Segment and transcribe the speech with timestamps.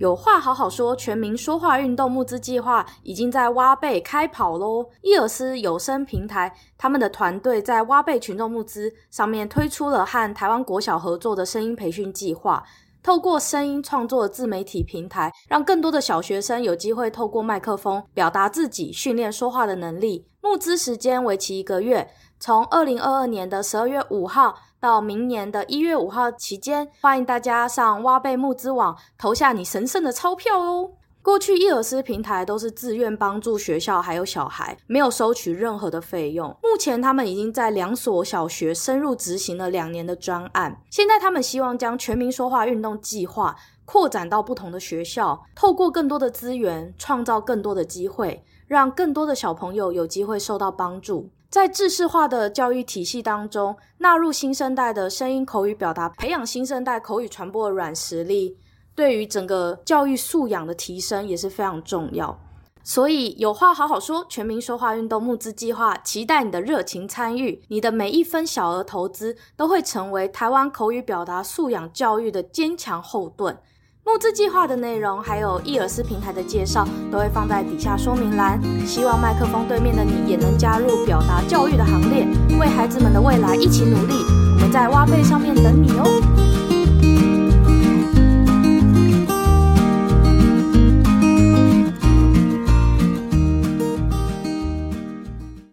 [0.00, 4.88] 有话好好说，全民说话运动募资计划已经在挖贝开跑喽！
[5.02, 12.64] 伊尔斯有声平台他们的团队在挖贝群众募资上面推出了和台湾国小合作的声音培训计划。
[13.02, 20.26] 透过声音创作自媒体平台，让更多的小学生有机会透过麦克风表达自己，训练说话的能力。
[20.42, 22.10] 募资时间为期一个月，
[22.42, 30.92] 从二零二二年的十二月五号到明年的一月五号期间，欢迎大家上挖贝募资网投下你神圣的钞票哦。
[31.20, 36.48] 过去伊尔斯平台都是自愿帮助学校还有小孩，没有收取任何的费用。
[36.62, 40.80] 目前他们已经在两所小学深入执行了两年的专案。
[40.88, 43.54] 现在他们希望将全民说话运动计划
[43.84, 51.28] 扩展到不同的学校，透过更多的资源，创造更多的机会，让更多的小朋友有机会受到帮助。
[51.50, 58.56] 在制式化的教育体系当中，纳入新生代的声音口语表达，培养新生代口语传播的软实力。
[58.94, 62.38] 对于整个教育素养的提升也是非常重要，
[62.84, 73.58] 所以有话好好说，全民说话运动募资计划，期待你的热情参与，你的每一分小额投资都会成为台湾口语表达素养教育的坚强后盾。
[74.02, 78.58] 募资计划的内容还有伊尔斯平台的介绍，都会放在底下说明栏。
[78.86, 82.26] 希望麦克风对面的你也能加入表达教育的行列，
[82.58, 84.14] 为孩子们的未来一起努力。
[84.54, 86.06] 我们在挖贝上面等你哦。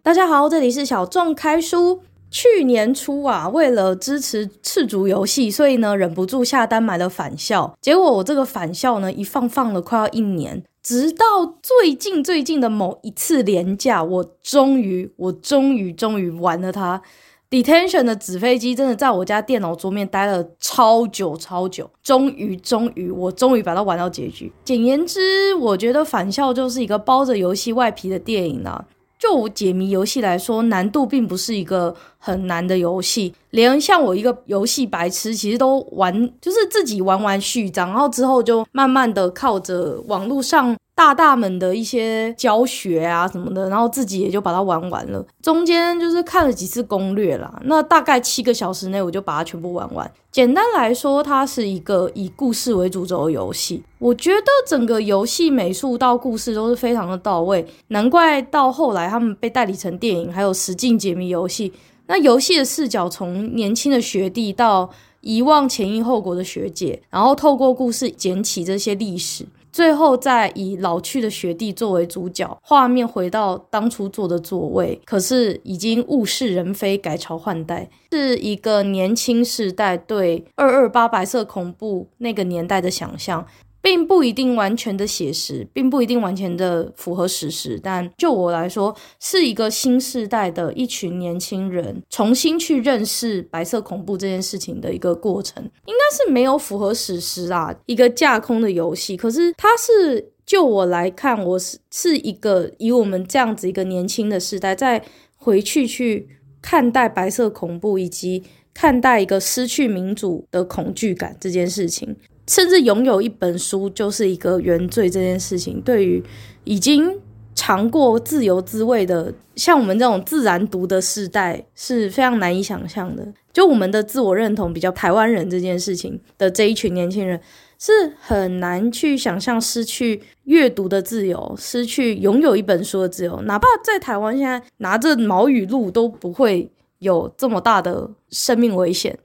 [0.04, 2.02] 大家好，这里是小众开书。
[2.30, 7.76] 去年初啊，为了支持赤足游戏，所以呢忍不住下单买了返校。
[7.82, 11.26] 结果我这个返校呢，一放放了快要一年，直到
[11.62, 17.02] 最近最近的某一次连假，我终于，我终于，终于玩了它。
[17.50, 24.52] Detention 的纸飞机真的在我家电脑桌面待了超久超久，终于，终于，我终于把它玩到结局。
[24.66, 28.84] 简言之，我觉得返校就是一个包着游戏外皮的电影啊。
[29.20, 40.76] 就解谜游戏来说，难度并不是一个很难的游戏，连像我一个游戏白痴，其实都玩，就是自己玩完序章，然后之后就慢慢的靠着网络上。
[40.98, 45.24] 大大们的一些教学啊什么的，然后自己也就把它玩完了。
[45.44, 50.12] 中间就是看了几次攻略啦，那大概七个小时内我就把它全部玩完。
[50.32, 53.84] 简单来说，它是一个以故事为主轴的游戏。
[54.00, 61.72] 我觉得整个游戏美术到故事都是非常的到位，难怪到后来他们被代理成电影，还有实境解谜游戏。
[62.08, 64.90] 那游戏的视角从年轻的学弟到
[65.22, 69.46] 遗忘前因后果的学姐，然后透过故事捡起这些历史。
[69.78, 83.46] 最后再以老去的学弟作为主角，画面回到当初坐的座位，可是已经物是人非，改朝换代，是一个年轻时代对二二八白色恐怖那个年代的想象。
[83.88, 99.16] 并不一定完全的写实，并不一定完全的符合史实，但就我来说，是一个新时代的一群年轻人重新去认识白色恐怖这件事情的一个过程，应该是没有符合史实啊，一个架空的游戏。
[99.16, 105.02] 可是它是就我来看，我是是一个以我们这样子一个年轻的世代，再
[105.38, 106.28] 回去去
[106.62, 108.44] 看待白色恐怖，以及
[108.74, 112.18] 看待一个失去民主的恐惧感这件事情。
[112.48, 116.24] 甚至拥有一本书就是一个原罪这件事情，对于
[116.64, 117.20] 已经
[117.54, 123.28] 尝过自由滋味的像我们这种自然读的世代是非常难以想象的。
[123.52, 127.40] 就我们的自我认同比较台湾人这件事情的这一群年轻人，
[127.80, 133.42] 是很难去想象失去阅读的自由，失去拥有一本书的自由。
[133.42, 139.18] 哪怕在台湾现在拿着毛语录都不会有这么大的生命危险，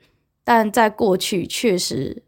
[0.42, 2.22] 但在过去确实。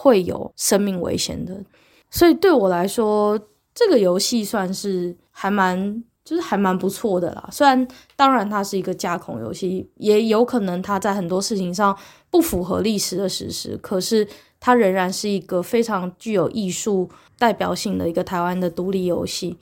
[0.00, 1.62] 会有生命危险的，
[2.10, 3.38] 所以对我来说，
[3.74, 7.46] 这个游戏算是还蛮，就是还蛮不错的啦。
[7.52, 11.94] 虽然当然它是一个架空游戏，也有可能它在很多事情上
[12.30, 14.26] 不符合历史的史实，可是
[14.58, 19.58] 它仍然是一个非常具有艺术代表性的一个台湾的独立游戏，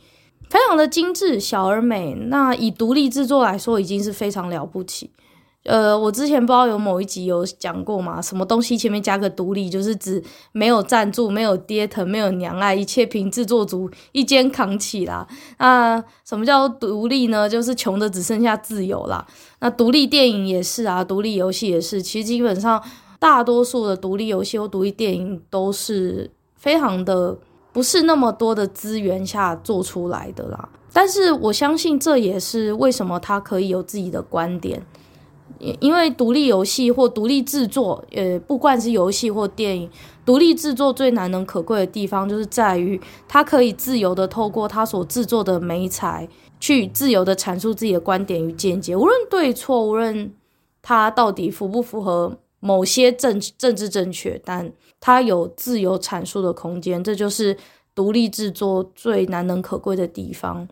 [0.49, 2.15] 非常的精致、小而美。
[2.15, 5.11] 那以独立制作来说，已经是非常了不起。
[5.65, 8.23] 呃，我之前不知道有某一集有讲过嘛？
[8.23, 10.23] 什么东西前面加个独立，就是指
[10.53, 15.27] 没有赞助、没有爹疼、没有娘爱，一切凭制作组一肩扛起啦。
[15.59, 17.47] 那什么叫独立呢？
[17.47, 19.27] 就是穷的只剩下自由啦。
[19.61, 22.01] 那独立电影也是啊，独立游戏也是。
[22.01, 22.83] 其实基本上
[23.19, 27.37] 大多数的独立游戏或独立电影都是非常的
[27.73, 30.69] 不是那么多的资源下做出来的啦。
[30.95, 34.83] 但是我相信这也是为什么他可以有自己的观点。
[35.59, 39.91] 因为独立游戏或独立制作，呃，不管是游戏或电影，
[40.25, 46.29] 独立制作最难能可贵的地方，就是在于它可以自由的透过它所制作的媒材，
[46.61, 50.33] 去自由的阐述自己的观点与见解，无论对错，无论
[50.81, 57.57] 它到底符不符合某些政政治正确，但它有自由阐述的空间，这就是
[57.95, 60.69] 独立制作最难能可贵的地方。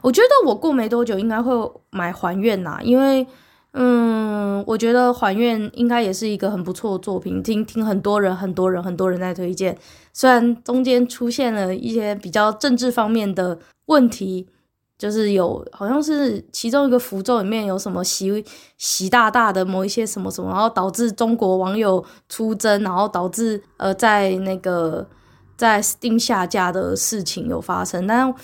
[0.00, 1.52] 我觉得我过没多久应该会
[1.90, 3.26] 买还愿呐，因为。
[3.74, 9.76] 嗯，我觉得还愿应该也是一个很不错的作品，听听很多人、很多人、很多人在推荐。
[10.12, 14.46] 虽然中间出现了一些比较政治方面的问题，
[14.98, 18.44] 就是有好像是其中一个符咒里面有什么习
[18.76, 25.08] 习大大的某一些什么什么，然后导致中国网友出征，然后导致呃在那个
[25.56, 28.34] 在 Steam 下架的事情有发生，但。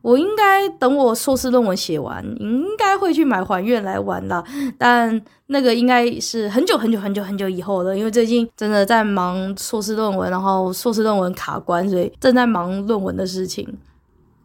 [0.00, 4.42] 我应该等我硕士论文写完，应该会去买还愿来玩啦。
[4.78, 13.66] 但那个应该是很久很久很久很久以后了，因为最近真的在忙硕士论文，然后硕士论文卡关，所以正在忙论文的事情。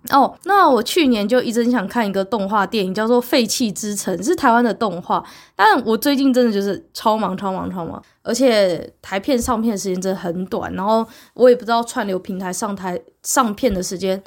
[0.09, 5.23] 哦，那我去年就一直想看一个动画电影，叫做《废弃之城》，是台湾的动画。
[5.55, 14.21] 但我最近真的就是超忙超忙超忙，而且台片上片时间真的很短，然后我也不知道串流平台上台上片的时间。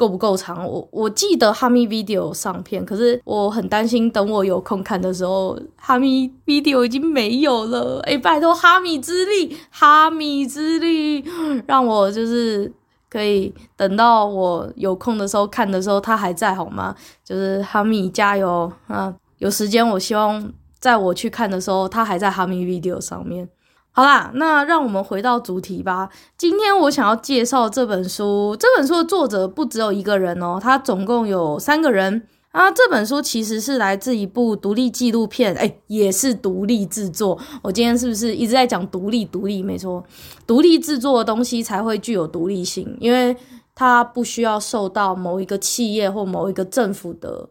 [0.00, 0.66] 够不够长？
[0.66, 8.00] 我我记得哈密 video 上片，可是我很担心，等我有空看的时候，哈密 video 已经没有了。
[8.04, 11.22] 哎，拜托哈密之力，哈密之力，
[11.66, 12.72] 让我就是
[13.10, 16.96] 可以等到我有空的时候看的时候，它还在好吗？
[17.22, 19.14] 就是哈密加油啊！
[19.36, 23.46] 有时间，我希望在我去看的时候，它还在哈密 video 上面。
[23.92, 26.08] 好啦，那让我们回到主题吧。
[26.38, 32.22] 今天我想要介绍这本书，这本书的作者不只有一个人哦，他总共有三个人
[32.52, 32.70] 啊。
[32.70, 37.36] 这本书其实是来自一部独立纪录片，诶，也是独立制作。
[37.62, 39.24] 我今天是不是一直在讲独立？
[39.24, 40.02] 独立没错，
[40.46, 43.36] 独立制作的东西才会具有独立性，因为
[43.74, 47.48] 它不需要受到某一个企业或某一个政府的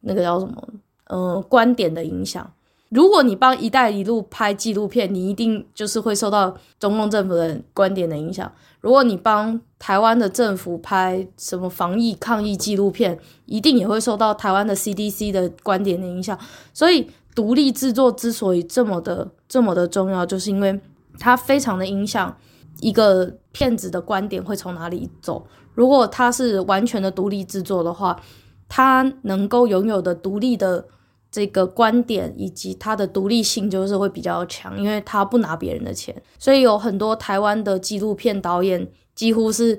[0.00, 0.62] 那个叫什么，
[1.06, 2.52] 呃，观点的影响。
[2.94, 8.50] 如果你帮“一带一路”拍纪录片，你一定就是会受到中共政府的观点的影响。
[8.80, 16.38] 如果你帮台湾的政府拍什么防疫抗疫纪录片，一定也会受到台湾的 CDC 的观点的影响。
[16.72, 20.80] 所以，独立制作之所以这么的这么的重要，就是因为
[21.18, 22.36] 它非常的影响
[22.78, 25.44] 一个片子的观点会从哪里走。
[25.74, 28.20] 如果它是完全的独立制作的话，
[28.68, 30.86] 它能够拥有的独立的。
[31.34, 39.76] 这个观点以及他的独立性就是会比较强，因为他不拿别人的钱，所以有很多台湾的纪录片导演几乎是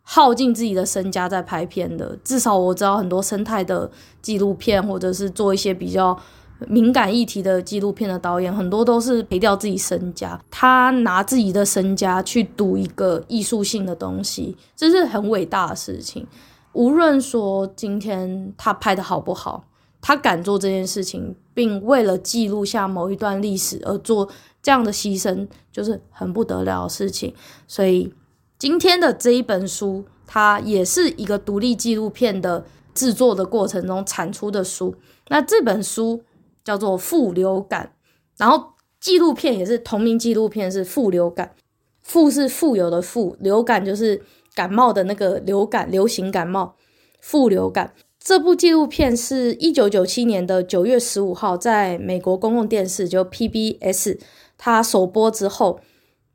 [0.00, 2.16] 耗尽自己的身家在拍片的。
[2.24, 3.90] 至少我知道很多生态的
[4.22, 6.18] 纪录片，或者是做一些比较
[6.66, 16.26] 敏感议题的纪录片的导演，很多都是赔掉自己身家，他拿自己的身家去赌一个艺术性的东西，这是很伟大的事情。
[16.72, 19.62] 无论说今天他拍的好不好。
[20.06, 24.28] 他敢做这件事情，并为了记录下某一段历史而做
[24.62, 27.34] 这样的牺牲，就是很不得了的事情。
[27.66, 28.14] 所以
[28.56, 32.64] 今天的这一本书，它也是一个独立纪录片的
[32.94, 34.94] 制作的过程中产出的书。
[35.26, 36.22] 那这本书
[36.62, 37.94] 叫做《富流感》，
[38.36, 41.54] 然后纪录片也是同名纪录片，是《富流感》。
[42.00, 44.22] 富是富有的富，流感就是
[44.54, 46.76] 感冒的那个流感，流行感冒。
[47.20, 47.92] 富流感。
[48.26, 54.18] 这部纪录片是一九九七年的九月十五号在美国公共电视就 PBS
[54.58, 55.78] 它首播之后，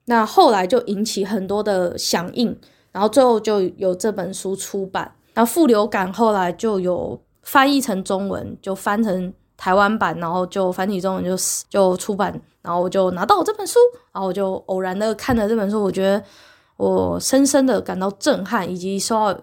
[0.06, 2.58] 那后来就引起很多的响应，
[2.94, 5.14] 然后最后就有这本书出版。
[5.34, 11.36] 然后《富流感》后来就有翻译成中文，就翻成台湾版，然后就繁体中文就
[11.70, 13.78] 就出版，然后我就拿到我这本书，
[14.14, 16.24] 然后我就偶然的看了这本书，我觉得
[16.78, 19.38] 我深深的感到震撼，以及受到。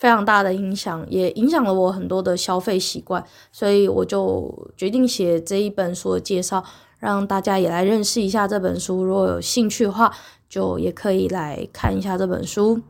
[0.00, 6.64] 非常大的影响，也影响了我很多的消费习惯，所以我就决定写这一本书的介绍，
[6.98, 9.04] 让大家也来认识一下这本书。
[9.04, 10.10] 如果有兴趣的话，
[10.48, 12.80] 就也可以来看一下这本书。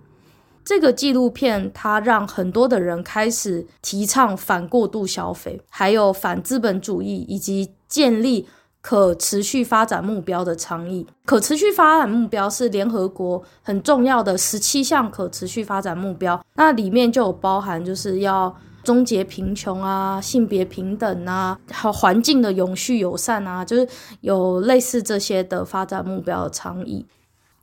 [0.65, 8.47] 这个纪录片它让很多的人开始提倡反过度消费，还有反资本主义，以及建立。
[8.83, 23.87] 可持续发展目标的倡议，可持续发展目标是联合国很重要的十七项可持续发展目标，那里面就有包含就是要终结贫穷啊、性别平等啊、还有环境的永续友善啊，就是
[24.23, 27.05] 有类似这些的发展目标的倡议。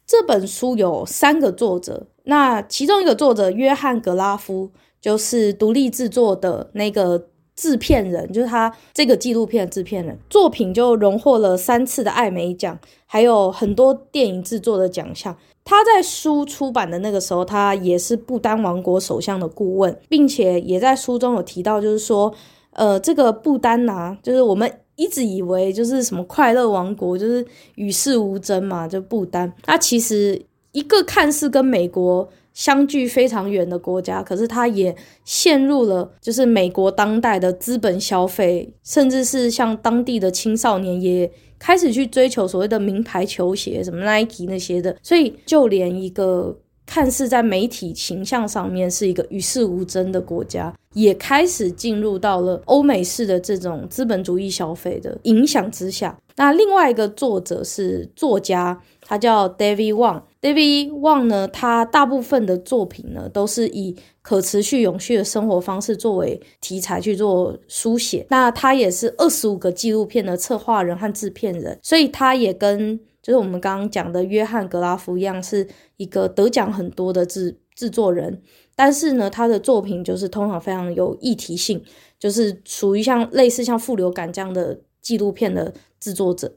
[0.05, 4.71] 这本书有三个作者，那其中一个作者约翰·格拉夫
[5.01, 7.29] 就是独立制作的那个。
[7.57, 15.35] 制片人，就是他这个纪录片的制片人，作品就荣获了三次的艾美奖，还有很多电影制作的奖项。
[15.65, 22.33] 他在书出版的那个时候，他也是不丹王国首相的顾问，并且也在书中有提到，就是说，
[22.71, 27.45] 呃，这个不丹呐、啊，就是我们一直以为就是什么快乐王国，就是
[27.75, 29.51] 与世无争嘛，就不丹。
[29.65, 30.41] 那其实
[30.77, 46.55] 一个看似跟美国相距非常远的国家，可是它也陷入了就是美国当代的资本消费，甚至是像当地的青少年也开始去追求所谓的名牌球鞋，什么 Nike 那些的，所以就连一个
[46.85, 56.15] 看似在媒体形象上面是一个与世无争的国家，也开始进入到了欧美式的这种资本主义消费的影响之下。
[56.35, 60.21] 那另外一个作者是作家，他叫 David Wang。
[60.41, 68.27] David Wang 呢，他大部分的作品呢都是以可持续永续的生活方式作为题材去做书写。
[68.29, 78.41] 那他也是二十五个纪录片的策划人和制片人，所以他也跟就是我们刚刚讲的约翰格拉夫一样，是一个得奖很多的制制作人。
[78.75, 81.81] 但是呢，他的作品就是通常非常有议题性，
[82.19, 85.73] 就是属于像类似像《副流感》这样的纪录片的。
[85.99, 86.53] 制作者，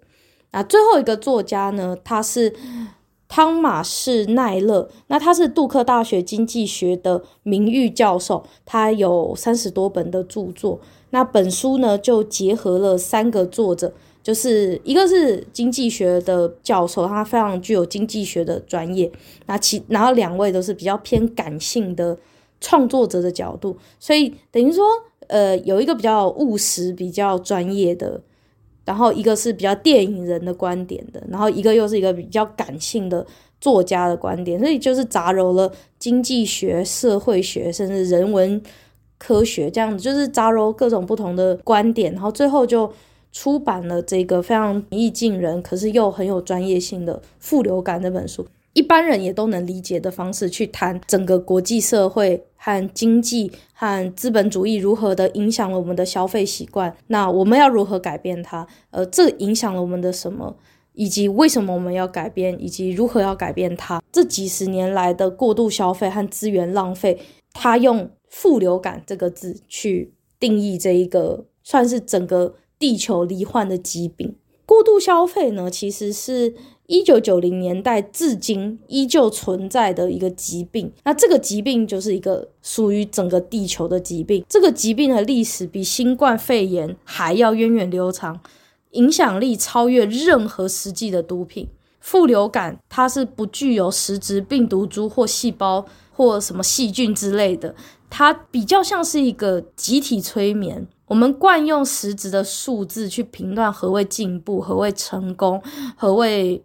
[0.52, 1.96] 那最后一个作家呢？
[2.02, 2.52] 他是
[3.28, 10.80] 汤马士奈勒，那他是杜克大学经济学的名誉教授，他有三十多本的著作。
[11.10, 13.92] 那本书呢，就结合了三个作者，
[14.22, 19.10] 就是一个是经济学的教授，他非常具有经济学的专业。
[19.46, 22.18] 那其然后两位都是比较偏感性的
[22.60, 24.84] 创作者的角度，所以等于说，
[25.28, 28.20] 呃，有一个比较务实、比较专业的。
[28.84, 33.26] 然后一个是比较电影人的观点的，然后一个又是一个比较感性的
[33.60, 38.60] 作家的观点，所以就是杂糅了经济学、社会学，甚至人文
[39.18, 42.90] 科学这样子，就是杂糅各种不同的观点，然后最后就
[43.32, 48.46] 出版了这个非常平易近人，可是又很有专业性的《富流感》这本书。
[48.72, 58.66] 一般人也都能理解的方式去谈整个国际社会和经济和资本主义如何的影响了我们的消费习惯，那我们要如何改变它？
[58.90, 60.58] 呃，这影响了我们的什么？
[60.92, 62.54] 以及为什么我们要改变？
[62.62, 64.02] 以及如何要改变它？
[64.12, 67.18] 这几十年来的过度消费和资源浪费，
[67.54, 74.36] 他用“富流感”这个字去定义这一个算是整个地球罹患的疾病。
[74.66, 76.54] 过度消费呢，其实是。
[76.90, 84.44] 一九九零年代至今依旧存在的一个疾病，那这个疾病就是一个属于整个地球的疾病。
[84.48, 88.40] 这个疾病的历史比新冠肺炎还要源远流长，
[88.90, 91.68] 影响力超越任何实际的毒品。
[92.00, 97.72] 副流感它是不具有实质病毒株或细胞或什么细菌之类的，
[98.08, 100.88] 它比较像是一个集体催眠。
[101.06, 105.62] 我们惯用实质的数字去评断何谓进步、何谓成功、
[105.96, 106.60] 何谓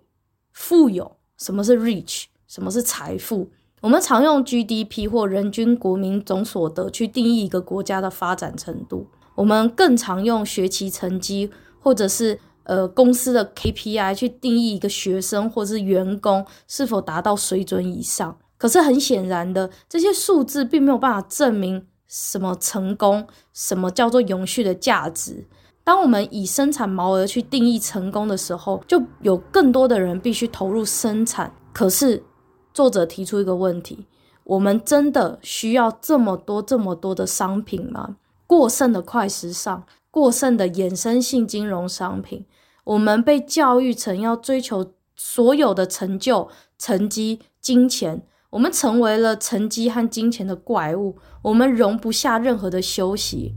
[0.55, 2.23] 富有，什么是 rich？
[2.47, 3.49] 什么是财富？
[3.81, 9.05] 我们常用 GDP 或人均国民总所得去定义一个国家的发展程度。
[9.35, 18.37] 我们更常用学习成绩，或者是呃公司的 KPI 去定义一个学生或是员工是否达到水准以上。
[18.57, 25.45] 可是很显然的，这些数字并没有办法证明什么成功，什么叫做永续的价值。
[25.85, 31.53] 当我们以生产毛额去定义成功的时候，就有更多的人必须投入生产。
[31.71, 32.23] 可是，
[32.73, 34.07] 作者提出一个问题：
[34.45, 38.17] 我们真的需要这么多、这么多的商品吗？
[38.47, 42.47] 过剩的快时尚，过剩的衍生性金融商品，
[42.85, 46.49] 我们被教育成要追求所有的成就、
[46.79, 53.53] 成绩、金钱，我们成为了成绩和金钱的怪物，我们容不下任何的休息。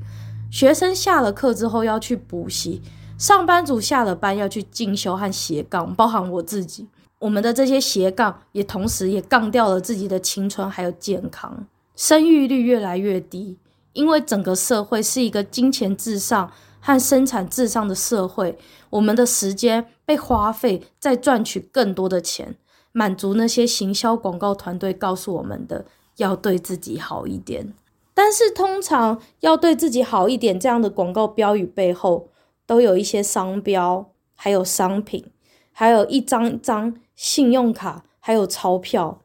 [0.51, 2.81] 学生下了课之后要去补习，
[3.19, 6.87] 上班族下了班要去进修和斜杠，包含我自己。
[7.19, 13.59] 我们的这些斜杠也同时也杠掉了自己的青春还有健康，生育率越来越低，
[13.93, 16.51] 因为整个社会是一个金钱至上
[16.81, 18.57] 和生产至上的社会，
[18.91, 22.55] 我们的时间被花费在赚取更多的钱，
[22.93, 25.85] 满足那些行销广告团队告诉我们的
[26.19, 27.75] 要对自己好一点。
[28.19, 32.31] 但是通常要对自己好一点，这样的广告标语背后
[32.67, 35.25] 都有一些商标，还有商品，
[35.71, 39.21] 还有一张一张信用卡，还有钞票。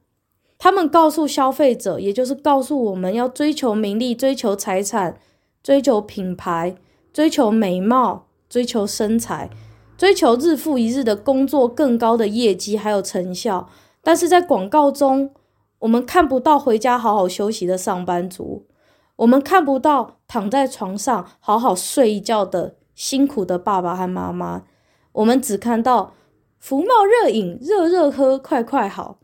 [0.60, 5.18] 他们告诉消费者，也就是告诉我们要追求名利、追求财产、
[5.64, 6.76] 追求品牌、
[7.12, 9.50] 追求美貌、追求身材、
[9.98, 13.68] 追求日复一日的工作、更高的业绩还有成效。
[14.04, 15.32] 但是在广告中，
[15.80, 18.68] 我们看不到回家好好休息的上班族。
[19.17, 24.63] 我们看不到躺在床上好好睡一觉的辛苦的爸爸和妈妈，
[25.12, 26.13] 我们只看到
[26.60, 29.20] 福茂热饮，热热喝，快快好，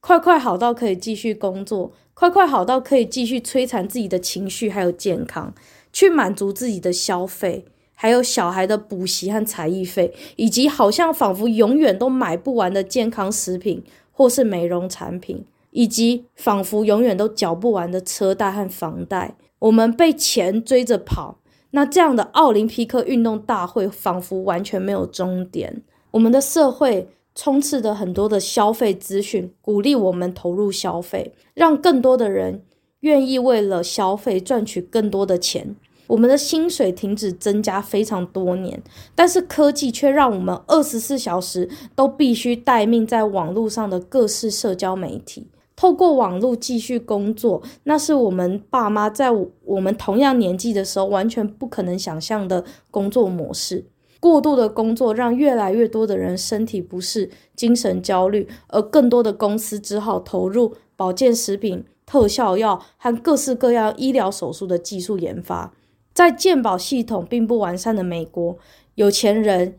[0.00, 5.54] 快快好到可以继续工作，快快好到可以继续摧残自己的情绪还有健康，
[5.92, 13.82] 去满足自己的消费，还有小孩的补习和才艺费，以及好像仿佛永远都买不完的健康食品
[14.12, 15.46] 或是美容产品。
[15.76, 21.36] 以及仿佛永远都缴不完的车贷和房贷，我们被钱追着跑。
[21.72, 25.82] 那这样的奥林匹克运动大会仿佛完全没有终点。
[26.12, 32.62] 我们的社会充斥着很多的消费资讯，鼓励我们投入消费，让更多的人
[33.00, 35.76] 愿意为了消费赚取更多的钱。
[36.06, 38.82] 我们的薪水停止增加非常多年，
[39.14, 45.48] 但是科技却让我们二十四小时都必须待命在网络上的各式社交媒体。
[45.76, 53.84] 透过网络继续工作，那是我们爸妈在我们同样年纪的时候完全不可能想象的工作模式。
[54.18, 65.74] 过度的工作让越来越多的人身体不适、精神焦虑，而更多的公司只好投入保健食品、特效药和各式各样医疗手术的技术研发。
[66.14, 68.56] 在健保系统并不完善的美国，
[68.94, 69.78] 有钱人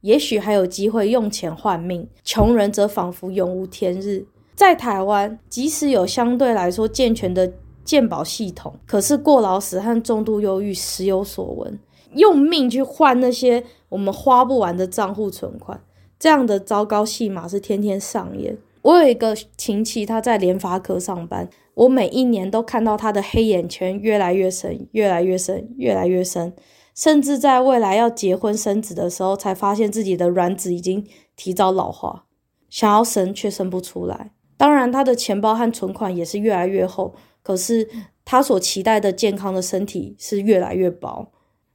[0.00, 4.26] 也许还有机会用钱换命，穷人则仿佛永无天日。
[4.56, 7.52] 在台湾，即使有相对来说健全的
[7.84, 11.78] 健保系统，可是过劳死和重度忧郁时有所闻。
[12.14, 15.78] 用命去换那些我们花不完的账户存款，
[16.18, 18.56] 这样的糟糕戏码是天天上演。
[18.80, 26.54] 我有一个亲戚，他在联发科上班，我每一年都看到他的黑眼圈越来越深，越来越深，越来越深，
[26.94, 32.24] 甚至在未来要结婚生子的时候，才发现自己的卵子已经提早老化，
[32.70, 34.30] 想要生却生不出来。
[34.58, 37.86] 当然，他的钱包和存款也是越来越厚，可是
[38.24, 41.30] 他所期待的健康的身体是越来越薄，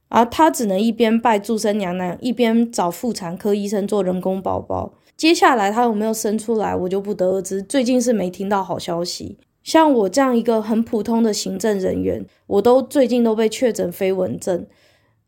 [0.08, 4.94] 而他只能一边拜祝生娘娘，一边找妇产科医生做人工宝宝。
[5.16, 7.62] 接下来他有没有生出来，我就不得而知。
[7.62, 9.38] 最近是没听到好消息。
[9.62, 14.66] 像我这样一个很普通的行政人员，我都最近都被确诊飞蚊症，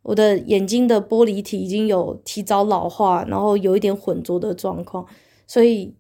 [0.02, 5.07] 我的眼睛的玻璃体已经有提早老化，然后有一点混浊的状况，
[5.46, 5.94] 所以。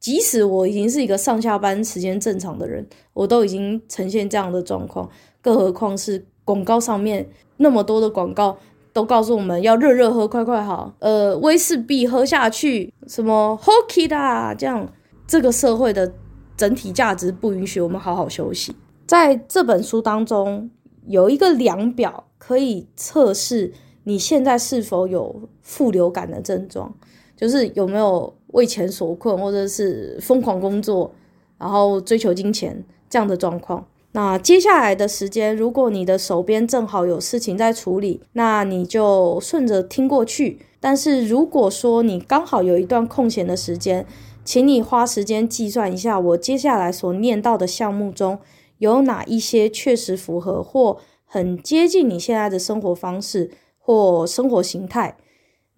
[0.00, 5.08] 即使我已经是一个上下班时间正常的人，我都已经呈现这样的状况，
[5.42, 8.56] 更何况是广告上面那么多的广告
[8.92, 14.92] 都告诉我们要热热喝，快快好，呃，威士忌喝下去，什么 Hockey 的这样，
[15.26, 16.12] 这个社会的
[16.56, 18.74] 整体价值不允许我们好好休息。
[19.06, 20.70] 在这本书当中，
[21.06, 23.72] 有一个量表可以测试
[24.04, 26.94] 你现在是否有副流感的症状，
[27.38, 28.34] 就是有没有。
[28.52, 31.12] 为钱所困，或者是疯狂工作，
[31.58, 33.86] 然后追求金钱这样的状况。
[34.12, 40.60] 那接下来的时间，如果你的手边正好有事情在处理，那你就顺着听过去。
[40.80, 44.06] 但是如果说你刚好有一段空闲的时间，
[44.46, 48.38] 请你花时间计算一下，我接下来所念到的项目中
[48.78, 50.96] 有哪一些确实符合或
[51.26, 55.18] 很接近你现在的生活方式或生活形态。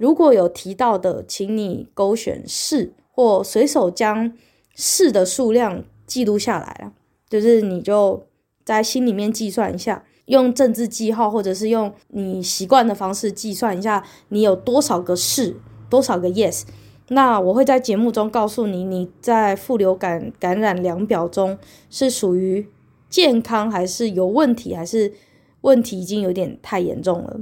[0.00, 4.32] 如果有提到的，请你勾选是，或随手将
[4.74, 6.92] 是的数量记录下来啊。
[7.28, 8.22] 就是你就
[8.64, 15.56] 在心里面计算一下，用政治记号，或者是用你习惯的方式计算一下，你有多少个是，
[15.90, 16.62] 多少个 yes。
[17.08, 21.58] 那我会在节目中告诉你，你在副流感感染量表中
[21.90, 22.66] 是属于
[23.10, 25.12] 健康，还是有问题，还是
[25.60, 27.40] 问题已经有点太严重了。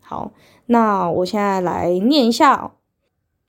[0.00, 0.34] 好。
[0.66, 2.74] 那我现在来念一下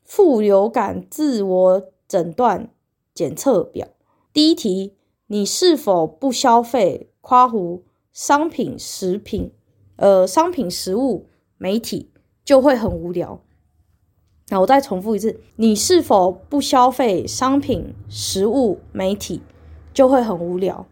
[0.04, 2.70] 副流感自我诊断
[3.14, 3.88] 检测表。
[4.34, 4.94] 第一题：
[5.28, 9.52] 你是否不消费夸胡商品、食品、
[9.96, 12.12] 呃商品、食物、媒体
[12.44, 13.42] 就会很无聊。
[14.50, 19.42] 那我再重复一次：你是否不消费商品、食物、媒体
[19.94, 20.86] 就会很无聊。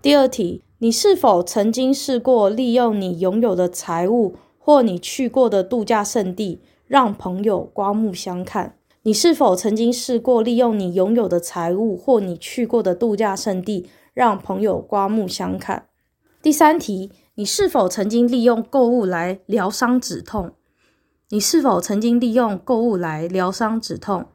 [0.00, 4.34] 第二题：你是否曾经试过利用你拥有的财物？
[4.64, 8.76] 或你去过的度假胜地，让朋友刮目相看。
[9.02, 15.88] 你是否曾经试过利用你拥有的财物，或你去过的度假胜地，让朋友刮目相看？
[16.40, 20.52] 第三题，你是否曾经利用购物来疗伤止痛？
[21.30, 24.26] 你是否曾经利用购物来疗伤止痛？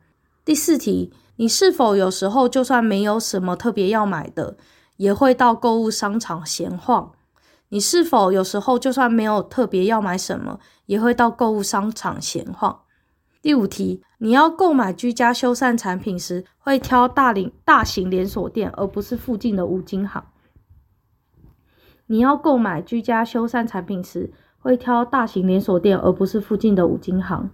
[0.44, 4.58] 第四题，你是否有时候就算没有什么特别要买的，
[4.98, 7.14] 也会到购物商场闲晃？
[7.70, 12.82] 你是否有时候就算没有特别要买什么，也会到购物商场闲晃？
[13.42, 20.24] 第五题，你要购买居家修缮产品时，会挑大领大型连锁店，而不是附近的五金行。
[22.08, 27.52] 你要购买居家修缮产品时，会挑大型连锁店而不是附近的五金行。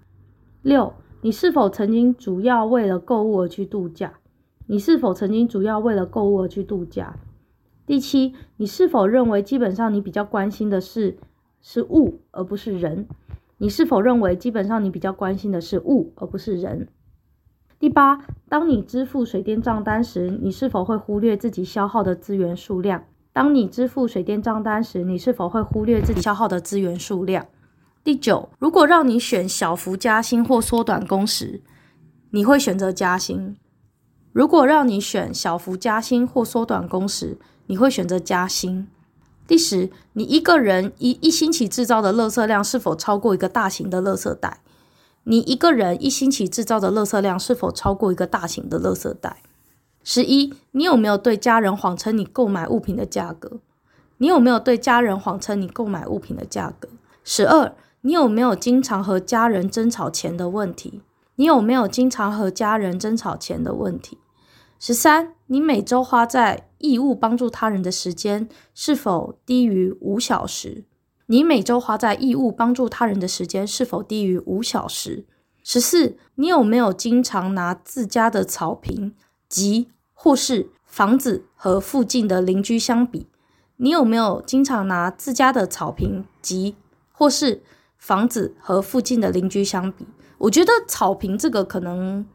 [0.61, 4.13] 六，你是否曾经主要为了购物而去度假？
[4.67, 7.17] 你是否曾经主要为了购物而去度假？
[7.85, 11.17] 第七，你是否认为基本上你比较关心的是
[11.61, 13.07] 是物而不是人？
[13.57, 16.87] 你是否认为基本上你比较关心的是物而不是人？
[17.79, 23.03] 第八，当你支付水电账单时，你是否会忽略自己消耗的资源数量？
[23.33, 27.45] 当你支付水电账单时，你是否会忽略自己消耗的资源数量？
[28.01, 31.61] 第九，如果让你选小幅加薪或缩短工时，
[32.31, 33.57] 你会选择加薪。
[34.31, 37.37] 如果让你选小幅加薪或缩短工时，
[37.67, 38.87] 你会选择加薪。
[39.45, 44.61] 第十，你一个人一一星期制造的垃圾量是否超过一个大型的垃圾袋？
[45.25, 49.41] 你一个人一星期制造的垃圾量是否超过一个大型的垃圾袋？
[50.03, 53.59] 十一，你有没有对家人谎称你购买物品的价格？
[54.17, 56.89] 你有没有对家人谎称你购买物品的价格？
[57.23, 61.01] 十二，你有没有经常和家人争吵钱的问题？
[61.35, 64.17] 你有没有经常和家人争吵钱的问题？
[64.79, 70.83] 十三，你每周花在义务帮助他人的时间是否低于五小时？
[71.27, 75.25] 你每周花在义务帮助他人的时间是否低于五小时？
[75.63, 79.15] 十四，你有没有经常拿自家的草坪
[79.47, 83.27] 及或是房子和附近的邻居相比？
[83.77, 86.75] 你有没有经常拿自家的草坪及
[87.13, 87.63] 或是
[87.97, 90.05] 房子和附近的邻居相比？
[90.39, 92.25] 我觉得草坪这个可能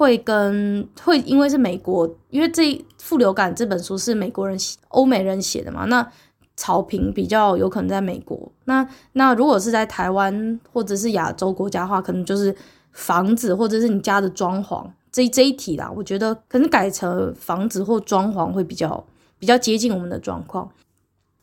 [0.00, 4.58] 会跟会因为是美国，因为这《副流感》这本书是美国人、
[4.88, 6.10] 欧美人写的嘛，那。
[6.56, 12.54] 草坪比较有可能在美国，那那如果是在台湾或者是亚洲国家的话，可能就是
[12.92, 15.90] 房子或者是你家的装潢这这一题啦。
[15.96, 19.02] 我觉得可能改成房子或装潢会比较
[19.38, 20.70] 比较接近我们的状况。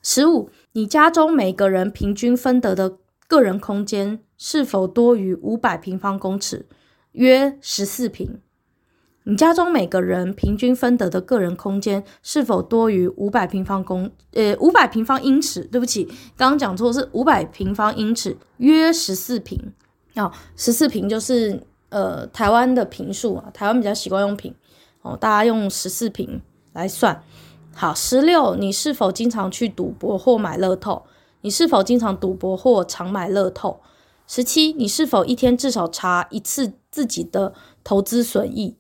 [0.03, 6.67] 十五，你家中每个人平均分得的个人空间是否多于五百平方公尺，
[7.13, 8.39] 约十四平？
[9.29, 15.65] 你家中每个人平均分得的个人空间是否多于五百平方公呃五百平方英尺？
[15.65, 16.05] 对不起，
[16.37, 19.73] 刚刚讲错，是五百平方英尺，约十四平。
[20.15, 24.55] 哦，十四平就是呃台湾的坪数啊，台湾比较习惯用坪
[25.01, 27.21] 哦，大家用十四平来算。
[27.75, 31.03] 好，十六，你是否经常去赌博或买乐透？
[31.41, 33.81] 你是否经常赌博或常买乐透？
[34.25, 38.77] 十七，你是否一天至少查一次自己的投资损益？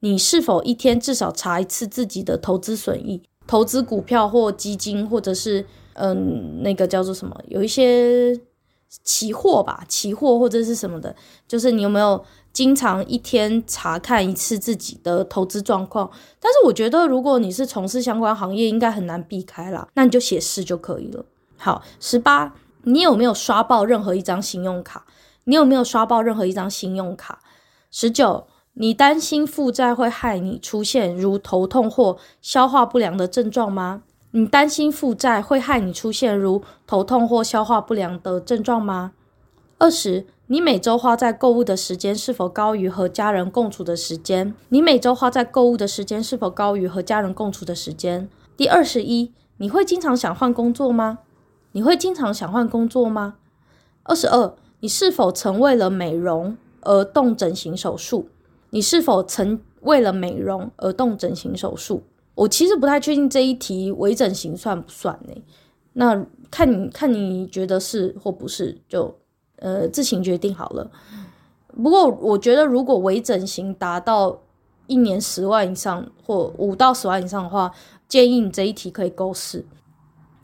[0.00, 3.22] 你是否一天至少查一次自己的投资损益？
[3.46, 7.34] 投资股票或基金，或者是嗯，那个叫做什么？
[7.48, 8.38] 有一些
[9.02, 11.16] 期货吧，期货或者是什么的，
[11.48, 16.10] 就是你有没有经常一天查看一次自己的投资状况？
[16.38, 19.88] 但是我觉得，如果你是从事相关行业，应该很难避开啦。
[19.94, 21.24] 那你就写是就可以了。
[21.56, 25.06] 好，十八，你有没有刷爆任何一张信用卡？
[25.44, 27.40] 你有没有刷爆任何一张信用卡？
[27.90, 28.46] 十九。
[28.80, 34.02] 你担心负债会害你出现如头痛或消化不良的症状吗？
[34.30, 39.14] 你担心负债会害你出现如头痛或消化不良的症状吗？
[39.78, 44.54] 二十，你每周花在购物的时间是否高于和家人共处的时间？
[44.68, 48.30] 你每周花在购物的时间是否高于和家人共处的时间？
[48.56, 51.18] 第二十一，你会经常想换工作吗？
[51.72, 53.34] 你会经常想换工作吗？
[54.04, 58.28] 二十二，你是否曾为了美容而动整形手术？
[58.70, 62.02] 你是否曾为了美容而动整形手术？
[62.34, 65.34] 我其实不太确定这一题微整形算不算呢？
[65.94, 69.18] 那看你看你觉得是或不是，就
[69.56, 70.90] 呃自行决定好了。
[71.82, 74.40] 不过我觉得，如果微整形达到
[74.86, 77.72] 一年十万以上或五到十万以上的话，
[78.06, 79.64] 建议你这一题可以勾四。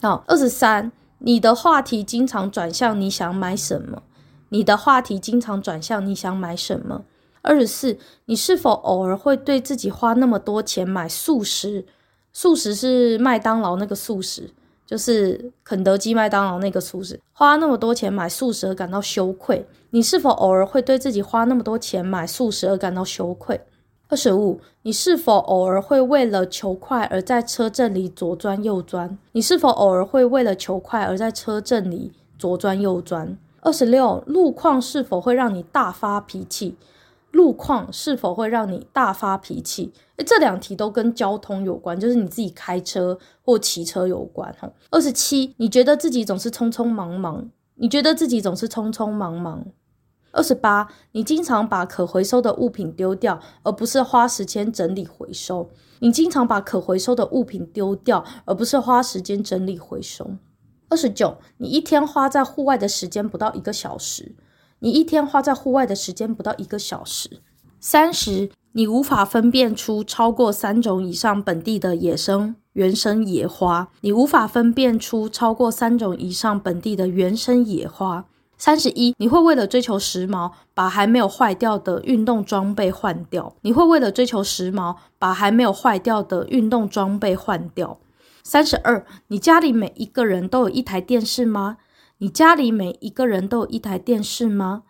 [0.01, 4.03] 好，二十三，你的话题经常转向你想买什么？
[4.49, 7.03] 你的话题经常转向你想买什么？
[7.45, 11.85] 二十四，你是否偶尔会对自己花那么多钱买素食？
[12.33, 14.49] 素食是麦当劳那个素食，
[14.83, 17.19] 就是肯德基、麦当劳那个素食。
[17.33, 19.67] 花那么多钱买素食而感到羞愧？
[19.91, 23.61] 你是否偶尔会对自己花那么多钱买素食而感到羞愧？
[24.07, 29.17] 二十五，你是否偶尔会为了求快而在车阵里左钻右钻？
[29.33, 33.37] 你是否偶尔会为了求快而在车阵里左钻右钻？
[33.61, 36.75] 二十六，路况是否会让你大发脾气？
[37.35, 39.91] 路况是否会让你大发脾气？
[40.15, 44.55] 诶，这两题都跟交通有关，就是你自己开车或骑车有关。
[44.57, 47.49] 哈，二十七，你觉得自己总是匆匆忙忙？
[47.75, 49.65] 你觉得自己总是匆匆忙忙？
[50.31, 55.69] 二十八，你经常把可回收的物品丢掉，而不是花时间整理回收。
[55.99, 60.37] 你经常把可回收的物品丢掉，而不是花时间整理回收。
[60.87, 64.35] 二十九，你一天花在户外的时间不到一个小时。
[64.85, 67.41] 你一天花在户外的时间不到一个小时。
[67.79, 73.87] 三十，你无法分辨出超过三种以上本地的野生原生野花。
[74.01, 78.25] 你无法分辨出超过三种以上本地的原生野花。
[78.59, 83.55] 三十一，你会为了追求时髦，把还没有坏掉的运动装备换掉。
[83.61, 87.97] 你会为了追求时髦，把还没有坏掉的运动装备换掉。
[88.43, 91.77] 三十二，你家里每一个人都有一台电视吗？
[92.19, 94.83] 你家里每一个人都有一台电视吗？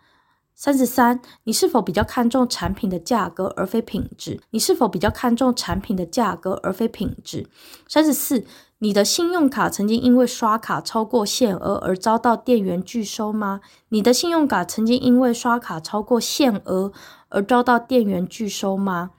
[0.54, 4.40] 三十三，你是否比较看重产品的价格而非品质？
[4.50, 7.46] 你是否比较看重产品的价格而非品质？
[7.88, 8.44] 三十四。
[8.78, 13.62] 你的信用卡曾经因为刷卡超过限额而遭到店员拒收吗？
[13.88, 16.92] 你的信用卡曾经因为刷卡超过限额
[17.30, 19.12] 而遭到店员拒收吗？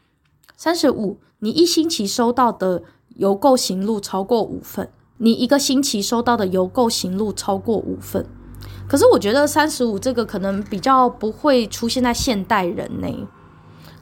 [0.55, 2.83] 三十五，你一星期收到的
[3.15, 8.25] 邮购行录超过五份，你一个星期收到的邮购行录超过五份。
[8.87, 13.27] 可是我觉得三十五这个可能比较不会出现在现代人呢。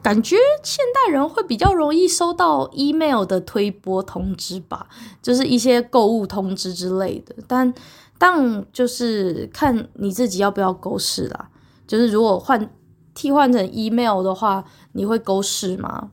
[0.02, 4.86] 感觉现代人会比较容易收到 email 的推播通知吧，
[5.20, 7.34] 就是一些购物通知之类的。
[7.48, 7.74] 但
[8.16, 11.48] 但就是看你自己要不要勾视啦。
[11.88, 12.70] 就是如果换
[13.14, 16.10] 替换成 email 的话，你会勾视吗？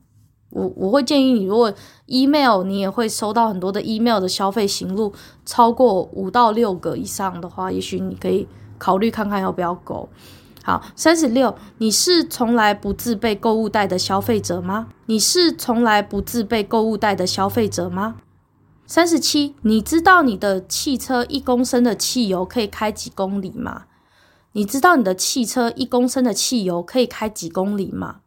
[0.53, 1.73] 我我会建议你，如果
[2.05, 5.11] email 你也会收到很多的 email 的消费行录，
[5.45, 10.07] 超过五到六个以上的话，也许你可以考虑看看要不要购。
[10.63, 14.87] 好，三十六，你是从来不自备购物袋的消费者吗？
[15.07, 18.15] 你是从来不自备购物袋的消费者吗？
[18.85, 23.85] 三十七，你知道你的汽车一公升的汽油可以开几公里吗？
[24.53, 28.17] 你知道你的汽车一公升的汽油可以开几公里吗？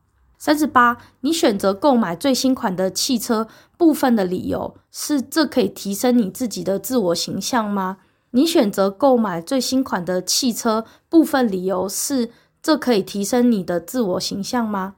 [0.47, 7.97] 三十八，你选择购买最新款的汽车部分的理由是这可以提升你自己的自我形象吗？
[8.31, 12.31] 你选择购买最新款的汽车，部分理由是
[12.63, 14.95] 这可以提升你的自我形象吗？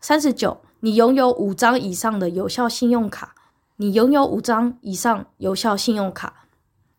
[0.00, 3.36] 三十九，你拥有五张以上的有效信用卡。
[3.76, 6.46] 你拥有五张以上有效信用卡。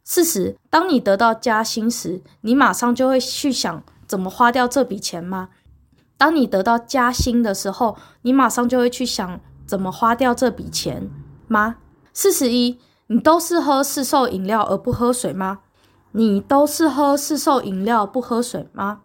[0.06, 5.50] 四十，当你得到加薪时，你马上就会去想怎么花掉这笔钱吗？
[6.24, 11.10] 当你得到加薪的时候，你马上就会去想怎么花掉这笔钱
[11.50, 11.76] 吗？
[12.14, 12.80] 四十一。
[13.08, 15.60] 你都是喝市售饮料而不喝水吗？
[16.14, 19.02] 你都是喝市售饮料不喝水吗？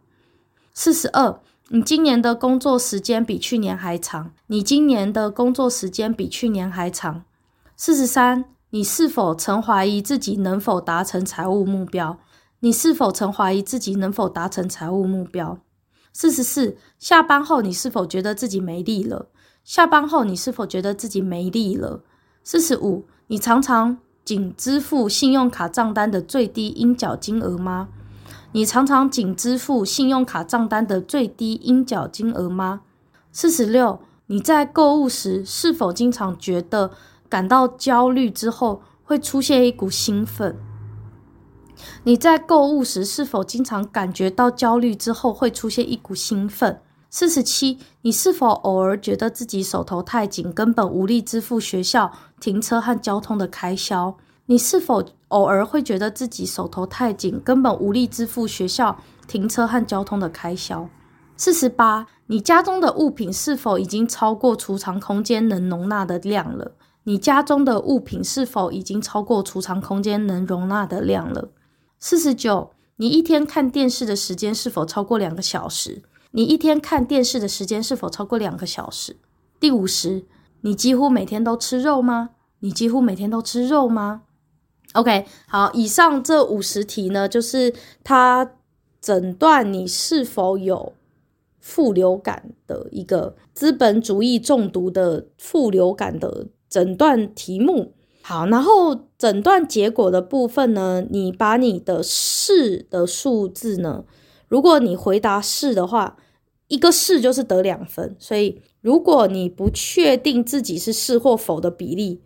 [0.72, 4.30] 四十二，你今年的工作时间比去年还长。
[4.46, 7.24] 你今年的工作时间比去年还长。
[7.76, 12.16] 四十三，你是否曾怀疑自己能否达成财务目标？
[12.60, 15.58] 你是否曾怀疑自己能否达成财务目标？
[16.20, 19.28] 四十四，下班后你是否觉得自己没力了？
[19.62, 22.02] 下班后你是否觉得自己没力了？
[22.42, 23.04] 四十五。
[23.28, 27.90] 你常常仅支付信用卡账单的最低应缴金额吗？
[28.50, 32.80] 你常常仅支付信用卡账单的最低应缴金额吗？
[33.30, 36.90] 四十六，你在购物时是否经常觉得
[37.28, 40.56] 感到焦虑之后会出现一股兴奋？
[42.04, 46.80] 你在购物时是否经常感觉到焦虑之后会出现一股兴奋？
[47.10, 54.16] 四十七，你是否偶尔觉得自己手头太紧，根本无力支付学校停车和交通的开销？
[54.46, 60.88] 你是否偶尔会觉得自己手头太紧，根本无力支付学校停车和交通的开销？
[61.36, 66.72] 四十八，你家中的物品是否已经超过储藏空间能容纳的量了？
[67.04, 71.48] 你家中的物品是否已经超过储藏空间能容纳的量了？
[72.00, 76.02] 四十九，你一天看电视的时间是否超过两个小时？
[76.30, 79.16] 你一天看电视的时间是否超过两个小时？
[79.58, 80.24] 第五十，
[80.60, 82.30] 你几乎每天都吃肉吗？
[82.60, 84.22] 你几乎每天都吃肉吗
[84.92, 88.52] ？OK，好，以上这五十题呢，就是它
[89.00, 90.92] 诊断你是否有
[91.58, 97.94] 副流感的一个资本主义中毒的副流感的诊断题目。
[98.28, 104.04] 好，然后诊断结果的部分呢，你把你的是的数字呢。
[104.48, 106.18] 如果你回答是的话，
[106.66, 108.14] 一个是就是得两分。
[108.18, 112.20] 所以，如果你不确定自己是是或否的比例，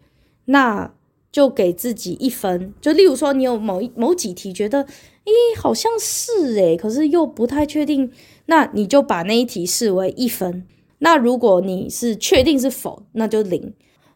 [0.47, 0.93] 那
[1.31, 2.75] 就给自己一分。
[2.81, 8.11] 就例如说，你有某一某几题觉得，诶，好像是诶，可是又不太确定，
[8.47, 10.67] 那你就把那一题视为一分。
[10.99, 13.73] 那如果你是确定是否，那就零。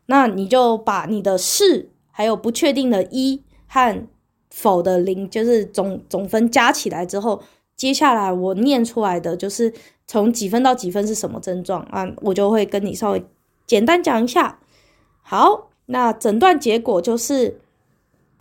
[0.07, 4.07] 那你就把你的是还有不确定的一和
[4.51, 7.43] 否的零，就是总总分加起来之后。
[7.77, 9.71] 接下来我念出来的就是
[10.07, 13.23] 从几分到几分是什么症状啊，我就会跟你稍微
[13.67, 14.59] 简单讲一下。
[15.21, 17.61] 好，那诊断结果就是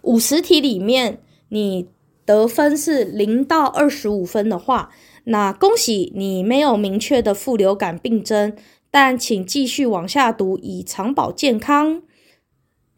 [0.03, 1.89] 五十题里面你
[2.23, 4.89] 得分是零到二十五分的话，
[5.25, 8.55] 那恭喜你没有明确的副流感病征，
[8.95, 12.01] 但请继续往下读以长保健康。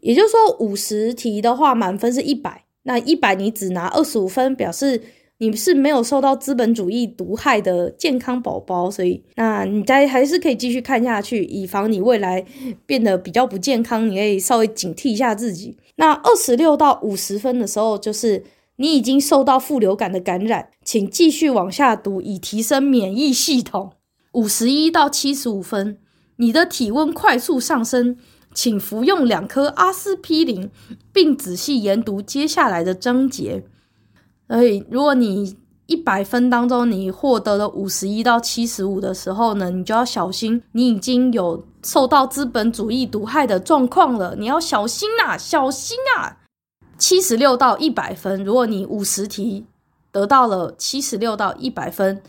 [0.02, 5.02] 也就是说，五十题的话满分是一百，那一百你只拿二十五分，表示。
[5.40, 12.44] 你是没有受到资本主义毒害的健康宝宝，所以那你再还是可以继续看下去，以防你未来
[12.88, 15.78] 变得比较不健康，你可以稍微警惕一下自己。
[15.98, 18.44] 那二十六到五十分的时候，就是
[18.78, 23.92] 你已经受到副流感的感染，请继续往下读，以提升免疫系统。
[24.34, 25.98] 五十一到七十五分，
[26.36, 28.18] 你的体温快速上升，
[28.54, 30.70] 请服用两颗阿司匹林，
[31.12, 33.64] 并仔细研读接下来的章节。
[34.48, 46.40] 所以，如果你一百分当中你获得了五十一到七十五的时候呢，你就要小心，你已经有受到资本主义毒害的状况了，你要小心呐，小心啊！
[46.98, 49.66] 七十六到一百分，如果你五十题
[50.12, 52.22] 得到了七十六到一百分，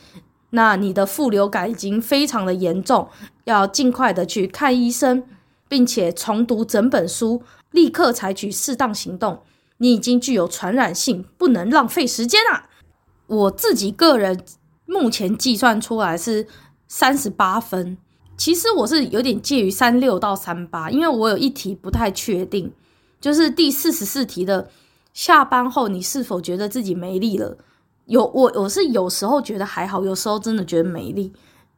[0.50, 3.08] 那你的副流感已经非常的严重，
[3.44, 5.24] 要尽快的去看医生，
[5.68, 9.40] 并且重读整本书，立刻采取适当行动。
[9.76, 12.68] 你已经具有传染性，不能浪费时间啊！
[13.26, 14.42] 我自己个人
[14.87, 16.46] 目前计算出来是
[16.88, 17.98] 三十八分，
[18.37, 22.72] 其实我是有点介于三六到三八，因为我有一题不太确定，
[23.20, 24.68] 就是第四十四题的
[25.12, 27.58] 下班后你是否觉得自己没力了？
[28.09, 31.33] 有我我是有时候觉得还好，有时候真的觉得没力，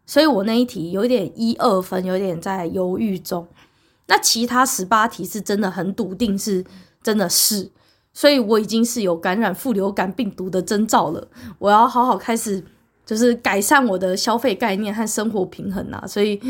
[0.07, 3.47] 所以我那一题有一点一二分，有点在犹豫中。
[4.07, 6.65] 那其他十八题是真的很笃定，是
[7.03, 7.71] 真的是。
[8.13, 11.29] 所以我已经是有感染副流感病毒的征兆了，
[11.61, 12.63] 我要好好开始，
[13.07, 16.05] 就是改善我的消费概念和生活平衡啊。
[16.09, 16.41] 所以，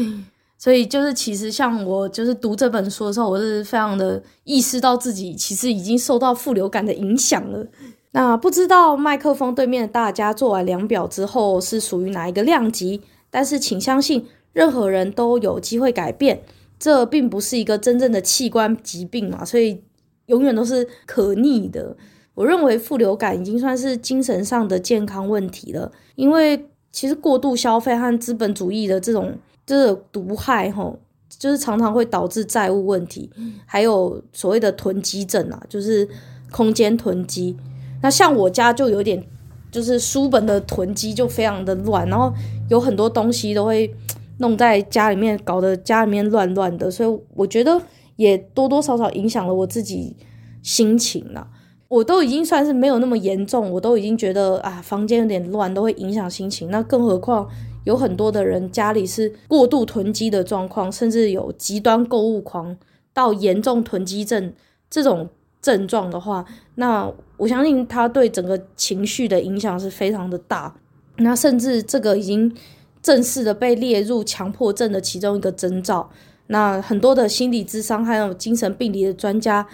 [0.57, 7.67] 所以就是其实像我就是读这本书的时候，我是非常的意识到自己其实已经受到副流感的影响了。
[8.13, 13.03] 那不知道麦克风对面的大家做完量表之后是属于哪一个量级？
[13.31, 16.43] 但是请相信，任何人都有机会改变，
[16.79, 19.83] 这并不是一个真正的器官疾病嘛，所以。
[20.27, 21.97] 永远都是可逆的。
[22.35, 30.97] 我认为副流感已经算是精神上的健康问题了，因为其实过度消费和资本主义的这种这个毒害，吼，
[31.29, 33.29] 就是常常会导致债务问题，
[33.67, 36.09] 还有所谓的囤积症啊，就是
[36.53, 37.57] 空间囤积。
[38.03, 39.23] 那像我家就有点，
[39.71, 42.33] 就是书本的囤积就非常的乱，然后
[42.69, 43.95] 有很多东西都会
[44.39, 47.81] 弄在家里面，搞得家里面乱乱的，所以我觉得。
[48.17, 50.15] 也多多少少影响了我自己
[50.63, 51.49] 心情了。
[51.89, 56.71] 我都已经算是没有那么严重，我都已经觉得啊，房间有点乱，都会影响心情。
[56.71, 57.49] 那更何况
[57.85, 62.77] 有很多的人家里是过度囤积的状况，甚至有极端购物狂
[63.15, 64.53] 到严重囤积症
[64.91, 65.31] 这种
[65.63, 67.11] 症状的话，那
[67.41, 70.75] 我相信他对整个情绪的影响是非常的大。
[71.17, 72.55] 那甚至这个已经
[73.03, 76.11] 正式的被列入强迫症的其中一个征兆。
[76.49, 79.67] 那很多的心理智商还有精神病理的专家，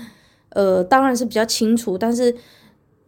[0.50, 2.34] 呃，当然是比较清楚，但是，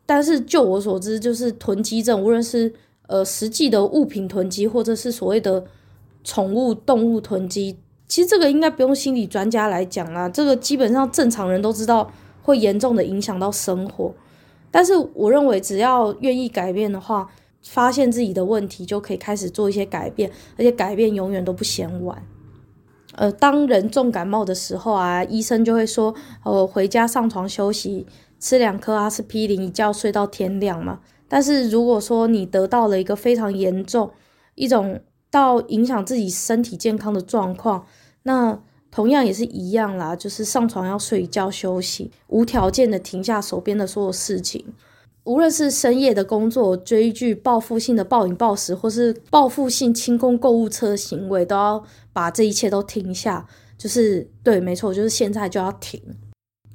[0.05, 2.73] 但是就我所知，就是囤积症，无论是
[3.07, 5.64] 呃实际的物品囤积，或者是所谓的
[6.25, 7.77] 宠物动物囤积，
[8.09, 12.11] 其实这个应该不用心理专家来讲啦，这个基本上正常人都知道
[12.42, 14.14] 会严重的影响到生活。
[14.70, 17.28] 但是我认为，只要愿意改变的话，
[17.62, 22.22] 发现自己的问题就可以开始做一些改变，而且改变永远都不嫌晚。
[23.14, 28.07] 呃，当人重感冒的时候啊，医生就会说，呃，回家上床休息，
[28.38, 31.00] 吃两颗阿司匹林，一觉睡到天亮嘛。
[31.26, 34.11] 但是如果说你得到了一个非常严重、
[34.54, 35.00] 一种
[35.31, 37.87] 到影响自己身体健康的状况，
[38.22, 38.61] 那
[38.99, 44.65] 同样也是一样啦，就是上床要睡觉休息，无条件的停下手边的所有事情。
[45.23, 53.47] 无论是深夜的工作、追剧、报复性的暴饮暴食，或是报复性清空购物车行为，都要把这一切都停下。
[53.77, 56.03] 就是对，没错，就是现在就要停，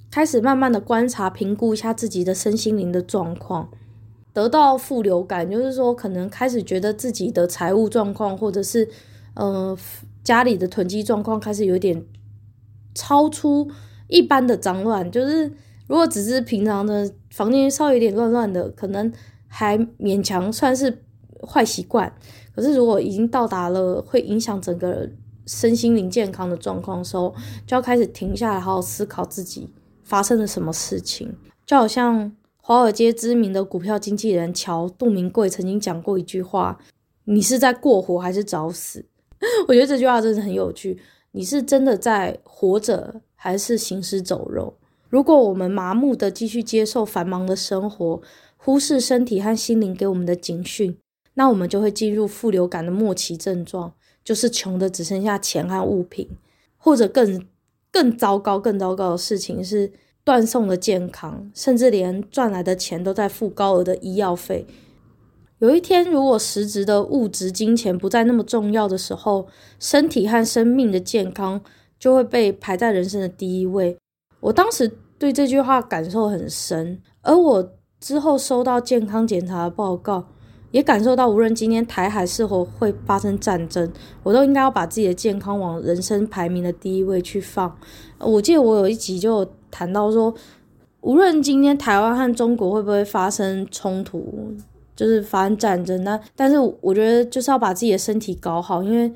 [0.09, 3.69] 开始慢慢的观察、评估一下自己的身心灵的状况。
[4.31, 8.87] 得到副流感，就是说可能开始觉得自己的财务状况，或者是
[9.33, 9.77] 呃
[10.23, 12.05] 家里的囤积状况，开始有点
[12.95, 13.69] 超出
[14.07, 15.51] 一般的脏乱，就是。
[15.85, 19.11] 如果只是平常的房间稍微有点乱乱的，可能
[19.49, 21.03] 还勉强算是
[21.45, 22.11] 坏习惯。
[22.55, 25.07] 可是如果已经到达了会影响整个
[25.45, 27.35] 身心灵健康的状况的时候，
[27.67, 29.69] 就要开始停下来，好好思考自己
[30.03, 31.35] 发生了什么事情。
[31.65, 36.79] 就好像华尔街知名的股票经纪人乔杜明贵曾经讲过一句话
[37.25, 39.05] ：“你是在过活还是找死？”
[39.67, 40.99] 我觉得这句话真的很有趣。
[41.31, 44.73] 你是真的在活着，还是行尸走肉？
[45.09, 48.21] 如果我们麻木的继续接受繁忙的生活，
[48.57, 50.97] 忽视身体和心灵给我们的警讯，
[51.33, 56.29] 那我们就会进入副流感的末期症状，就是穷的只剩下钱和物品，
[56.77, 57.45] 或者更
[57.91, 59.91] 更糟糕、更糟糕的事情是
[60.23, 64.65] 断送了健康，甚至连赚来的钱都在付高额的医药费。
[65.59, 69.47] 有一天，如果实质的物质金钱不再那么重要的时候，
[69.79, 71.61] 身体和生命的健康
[71.97, 73.97] 就会被排在人生的第一位。
[74.41, 80.25] 我当时对这句话感受很深，而我之后收到健康检查的报告，
[80.71, 83.89] 也感受到无论今天台海是否会发生战争，
[84.23, 87.77] 我都应该要把自己的健康往人生排名的第一位去放。
[88.19, 90.33] 我记得我有一集就谈到说，
[90.99, 94.53] 无论今天台湾和中国会不会发生冲突。
[94.95, 99.11] 就是发生战争，那但是我觉得就是要把自己的身体搞好，因为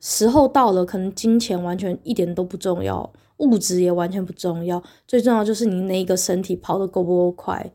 [0.00, 7.70] 时候到了，可能金钱完全一点都不重要，物质也完全不重要，最重要就是你那一个身体跑得够不够快，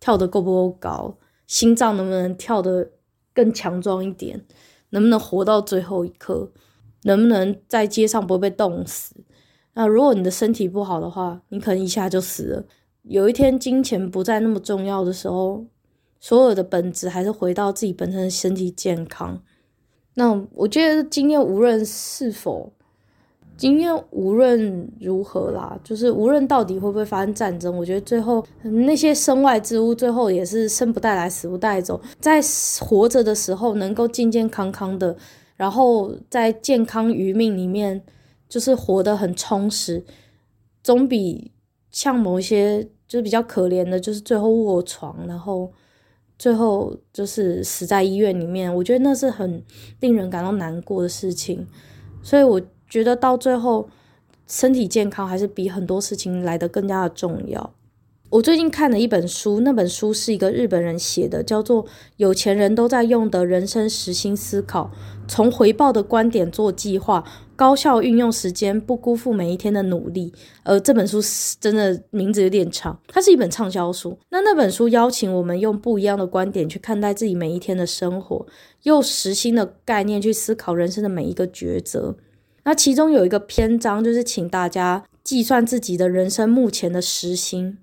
[0.00, 2.90] 跳得够不够高，心脏能不能跳得
[3.32, 4.44] 更强壮一点，
[4.90, 6.50] 能不能活到最后一刻，
[7.04, 9.14] 能不能在街上不会被冻死。
[9.74, 12.64] 那如果你的身体不好的话，你可能一下就死了。
[13.02, 15.66] 有一天金钱不再那么重要的时候。
[16.20, 19.40] 所有的本质还是回到自己本身的身体健康。
[20.14, 22.72] 那我觉得今天无论是否，
[23.56, 32.00] 今天无论如何啦，就是无论到底会不会发生战争，我觉得最后那些身外之物，最后也是生不带来，死不带走。
[32.18, 32.40] 在
[32.80, 35.16] 活着的时候，能够健健康康的，
[35.54, 38.02] 然后在健康余命里面，
[38.48, 40.04] 就是活得很充实，
[40.82, 41.52] 总比
[41.92, 45.72] 像某些就是比较可怜的，就是最后卧床，然后。
[46.38, 49.62] 最后就是死在医院里面，我觉得那是很
[50.00, 51.66] 令人感到难过的事情，
[52.22, 53.88] 所以我觉得到最后
[54.46, 57.74] 身体健康还是比很多事情来得更加的重要。
[58.30, 61.84] 我最近看了一本书，那本书是一个日本人写的，叫做
[62.18, 64.90] 《有钱人都在用的人生实心思考》，
[65.26, 67.24] 从回报的观点做计划，
[67.58, 70.32] 高效运用时间，不辜负每一天的努力。
[70.62, 71.20] 呃，这本书
[71.58, 74.16] 真的名字有点长，它是一本畅销书。
[74.30, 78.46] 那那本书邀请我们用不一样的观点去看待自己每一天的生活，
[78.84, 82.14] 用时薪的概念去思考人生的每一个抉择。
[82.62, 87.78] 那其中有一个篇章就是请大家计算自己的人生目前的时薪。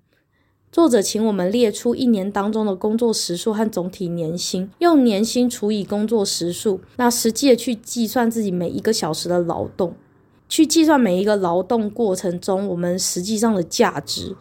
[0.76, 9.93] 作者请我们列出一年当中的工作时数和总体年薪，用年薪除以工作时数，那实际的去计算自己每一个小时的劳动，
[10.49, 14.36] 去计算每一个劳动过程中我们实际上的价值。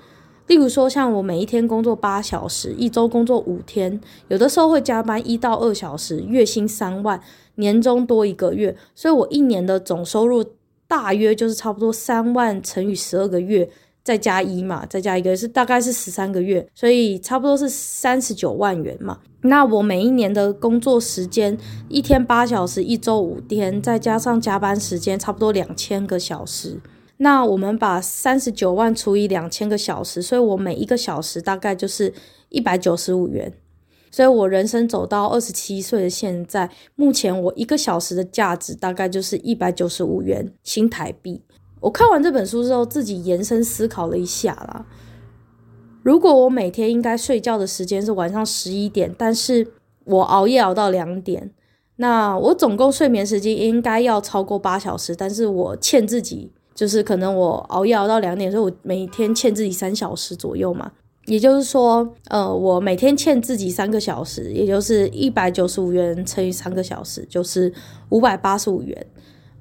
[0.49, 7.20] 例如说，像我每一天工作八小时，一周工作五天，有的时候会加班一到二小时，月薪三万，
[7.55, 10.45] 年终多一个月，所以我一年的总收入
[10.89, 13.70] 大约就是差不多三万乘以十二个月。
[14.05, 19.19] 再加一嘛，再加一个是大概是十三个月，所以差不多是三十九万元嘛。
[19.41, 21.57] 那我每一年的工作时间，
[21.89, 26.81] 一天八小时，一周五天，再加上加班时间，差不多两千个小时。
[27.17, 32.13] 那我们把三十九万除以两千个小时，所以我每一个小时大概就是
[32.51, 33.53] 一百九十五元。
[34.11, 41.43] 所以我人生走到二十七岁的现在，目前我一个小时的价值大概就是一百九十五元新台币。
[41.85, 44.87] 我看完这本书之后，自己延伸思考了一下啦。
[46.03, 49.66] 如果我每天应该睡觉的时间是晚上十一点，但是
[50.05, 51.51] 我熬夜熬到两点，
[51.97, 60.91] 那我总共睡眠时间应该要超过八小时，但是我欠自己，就是可能我熬夜熬到两点，所以我每天欠自己三小时左右嘛。
[61.26, 67.70] 也就是说，呃，我每天欠自己三个小时，也就是一百九十五元乘以三个小时，就是
[68.09, 69.07] 五百八十五元。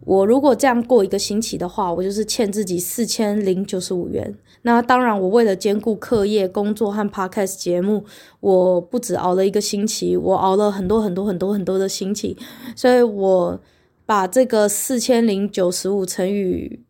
[0.06, 4.36] 我如果这样过一个星期的话，我就是欠自己四千零九十五元。
[4.64, 8.04] 那当然，我为了兼顾课业、工作和 podcast 节目，
[8.40, 12.38] 我不止熬了一个星期，我熬了很多很多很多很多的星期。
[12.76, 13.60] 所以我
[14.06, 16.82] 把这个四千零九十五乘以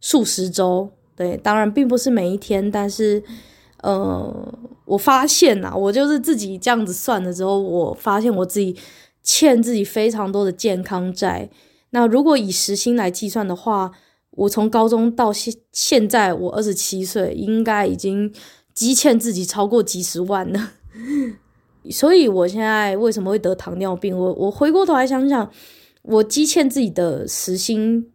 [0.00, 3.22] 数十周，对，当然并不是每一天，但是，
[3.82, 4.54] 呃，
[4.84, 8.76] 我发现呐，我就是自己这样子算了之后，我发现我自己
[9.22, 11.48] 欠自己非常多的健康债。
[11.90, 13.90] 那如果以时薪来计算的话，
[14.30, 18.32] 我从高中到现现在，我二十七岁，应该已经
[18.72, 20.72] 积欠自己超过几十万了。
[21.90, 24.16] 所以我现在为什么会得糖尿病？
[24.16, 25.50] 我我回过头来想想，
[26.02, 28.10] 我积欠自己的时薪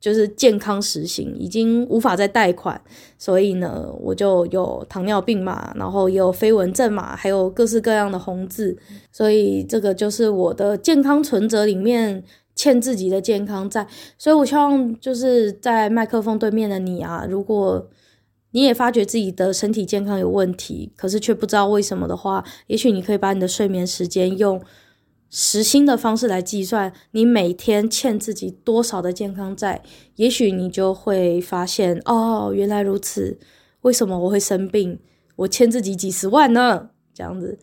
[0.00, 2.80] 就是健康实行，已经无法再贷款，
[3.18, 8.78] 所以呢，我就有糖尿病嘛，然后也有飞蚊症嘛，还有各式各样的红字，
[9.10, 12.22] 所以这个就是我的健康存折里面
[12.58, 13.86] 欠自己的健康债。
[14.18, 17.88] 所以我希望就是在麦克风对面的你啊，如果
[18.50, 24.60] 你也发觉自己的身体健康有问题，可是却不知道为什么的话，也许你可以把你的睡眠时间用。
[25.30, 29.82] 时薪的方式来计算，你每天欠自己多少的健康债，
[30.16, 33.38] 也许你就会发现，哦，原来如此，
[33.82, 34.98] 为什么我会生病？
[35.36, 36.88] 我欠自己几十万呢？
[37.12, 37.58] 这样子，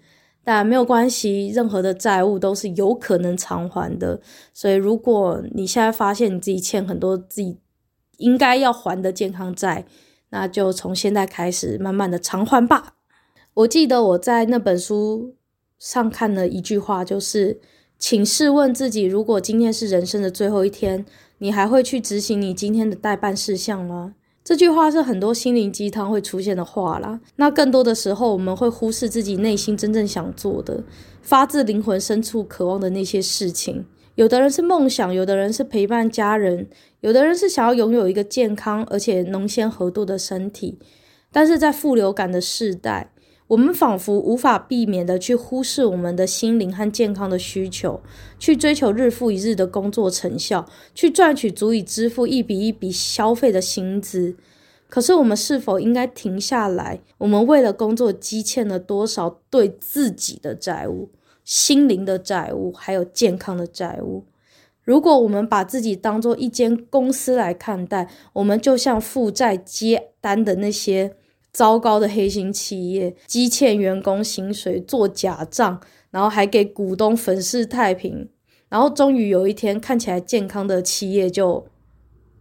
[0.46, 4.22] 但没有关系，任何的债务都是有可能偿还的。
[4.54, 7.58] 所以，如果你现在发现你自己欠很多自己
[8.20, 9.86] 应该要还的健康债，
[10.30, 12.94] 那就从现在开始慢慢的偿还吧。
[13.56, 15.36] 我记得我在那本书。
[15.78, 17.60] 上看了一句话，就是，
[18.00, 21.06] 请试问自己，如果今天是人生的最后一天，
[21.40, 24.16] 你还会去执行你今天的待办事项吗？
[24.46, 27.20] 这句话是很多心灵鸡汤会出现的话啦。
[27.38, 30.84] 那更多的时候，我们会忽视自己内心真正想做的，
[31.24, 33.88] 发自灵魂深处渴望的那些事情。
[34.14, 36.68] 有的人是梦想，有的人是陪伴家人，
[37.00, 40.78] 有的人是想要拥有一个健康而且浓鲜合度的身体。
[41.32, 43.12] 但是在负流感的世代，
[43.48, 48.02] 我们仿佛无法避免的去忽视我们的心灵和健康的需求，
[48.40, 50.66] 去追求日复一日的工作成效，
[50.96, 54.36] 去赚取足以支付一笔一笔消费的薪资。
[54.90, 57.02] 可是，我们是否应该停下来？
[57.20, 61.10] 我们为了工作积欠了多少对自己的债务、
[61.44, 64.24] 心灵的债务，还有健康的债务？
[64.84, 71.16] 如果我们把自己当做一间公司来看待，我们就像负债接单的那些。
[71.56, 75.80] 糟糕的黑心企业，积欠员工薪水，做假账，
[76.12, 78.28] 然后还给股东粉饰太平，
[78.68, 81.66] 然后终于有一天，看起来健康的企业就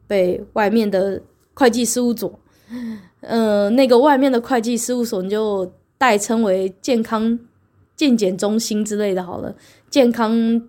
[0.08, 1.22] 被外面的
[1.54, 2.40] 会计事务所，
[3.22, 7.38] 呃，那个外面的会计事务所你就代称为健康
[7.94, 9.54] 健检中心之类的好了，
[9.88, 10.60] 健康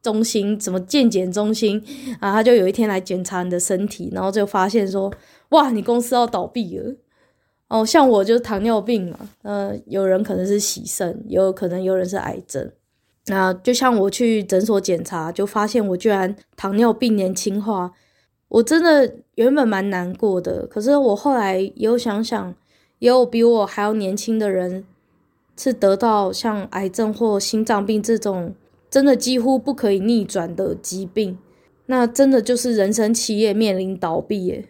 [0.00, 1.84] 中心怎么健检中心
[2.18, 2.32] 啊？
[2.32, 5.12] 他就有一天来检查你的身体，然后就发现说，
[5.50, 6.94] 哇，你公司要倒闭了。
[7.70, 12.68] 哦，像我就是糖尿病嘛，呃，有人可能是洗肾，也有可能有人是癌症。
[13.26, 17.92] 那就像我去诊所检查，就发现我居然糖尿病年轻化，
[18.48, 20.66] 我真的原本蛮难过的。
[20.66, 22.52] 可是我后来也有想想，
[22.98, 24.84] 也有比我还要年轻的人
[25.56, 28.52] 是得到像癌症或心脏病这种
[28.90, 31.38] 真的几乎不可以逆转的疾病，
[31.86, 34.64] 那真的就是人生企业面临倒闭耶。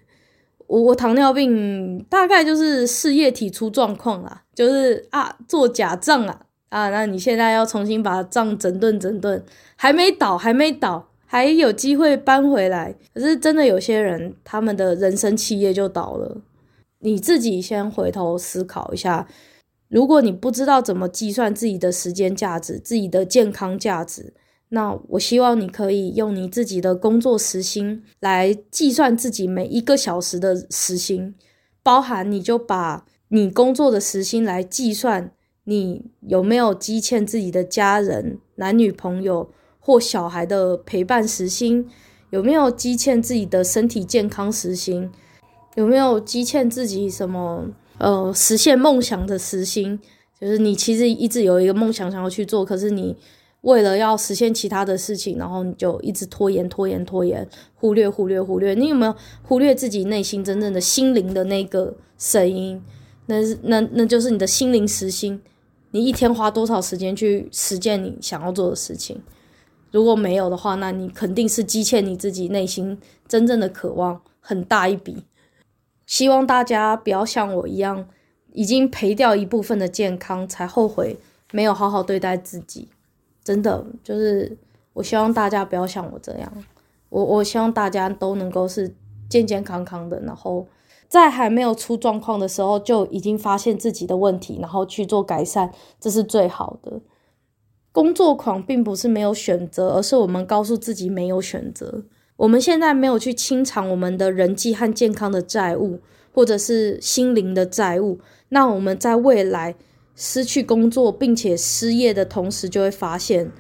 [0.71, 9.45] 我我糖尿病大概就是事业体出状况啦，就是啊做假账啊啊，那你现在要重新把账整顿整顿，
[9.75, 12.95] 还没倒还没倒，还有机会搬回来。
[13.13, 16.41] 可是真的有些人，他们的人生企业就倒了。
[17.01, 19.27] 你自己先回头思考一下，
[19.89, 24.33] 如果你不知道怎么计算自己的时间价值、自己的健康价值。
[24.73, 31.35] 那我希望你可以用你自己的工作时薪来计算自己每一个小时的时薪，
[31.83, 35.33] 包含你就把你工作的时薪来计算
[35.65, 39.51] 你有没有积欠自己的家人、男女朋友
[39.81, 41.89] 或小孩的陪伴时薪，
[42.31, 45.11] 有没有积欠自己的身体健康时薪，
[45.75, 47.67] 有没有积欠自己什么
[47.99, 49.99] 呃实现梦想的时薪，
[50.41, 53.17] 就是你其实一直有一个梦想想要去做，可是你。
[53.63, 58.75] 为了要实现其他的事情，然后你就一直拖延、拖延、拖延，忽略、忽略、忽略。
[58.75, 62.83] 你有没有忽略自己内心真正的心灵的那个声音？
[63.27, 65.41] 那那那就是你的心灵时心。
[65.93, 69.21] 你一天花多少时间去实践你想要做的事情？
[69.91, 72.97] 如果没有的话，那你肯定是积欠你自己内心
[73.27, 75.25] 真正的渴望很大一笔。
[76.07, 78.09] 希望大家不要像我一样，
[78.53, 81.19] 已经赔掉一部分的健康，才后悔
[81.53, 82.89] 没有好好对待自己。
[83.43, 84.57] 真的就是，
[84.93, 86.53] 我希望大家不要像我这样，
[87.09, 88.95] 我我希望大家都能够是
[89.29, 90.67] 健健康康的，然后
[91.09, 97.01] 在还没有出状况的时候就已经发现自己的问题，然后去做改善，这是最好的。
[97.93, 102.05] 工作狂并不是没有选择，而是我们告诉自己没有选择。
[102.37, 106.01] 我们现在没有去清偿我们的人际和健康的债务，
[106.33, 108.21] 或者是心灵的债务，
[108.51, 109.75] 那我们在未来。
[110.23, 113.51] 失去工作并且失业的同时，就会发现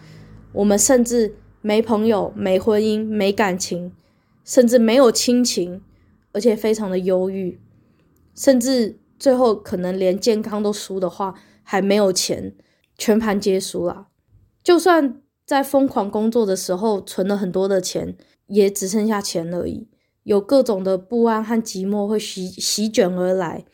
[0.53, 3.95] 我们甚至没朋友、没婚姻、没感情，
[4.45, 5.81] 甚至没有亲情，
[6.33, 7.59] 而且非常的忧郁，
[8.35, 12.55] 甚至最后可能连健康都输的话，还没有钱，
[12.99, 14.09] 全盘皆输了。
[14.63, 18.15] 就算在疯狂工作的时候存了很多的钱，
[18.49, 19.89] 也只剩下钱而已。
[20.25, 23.65] 有各种的不安和寂寞会席席卷而来，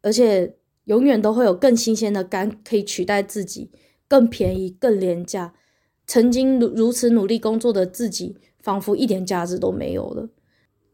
[0.00, 3.70] 而且永远都会有更新鲜的肝可以取代自己，
[4.08, 5.54] 更便宜、更廉价。
[6.06, 10.28] 曾经如如此努力工作的自己，仿佛一点价值都没有了。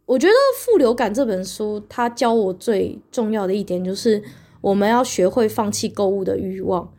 [0.07, 4.23] 我觉得《负流感》这本书，它教我最重要的一点就是，
[4.61, 6.93] 我们要学会放弃购物的欲望。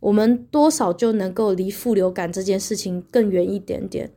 [0.00, 4.12] 我们多少就能够离负流感这件事情更远一点点。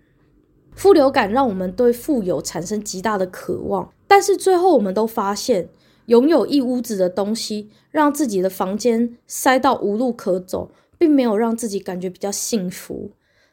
[0.73, 5.69] 负流感让我们对富有产生极大的渴望，但是最后我们都发现，
[6.05, 13.11] 拥有一屋子的东西，让自己的房间塞到无路可走，并没有让自己感觉比较幸福。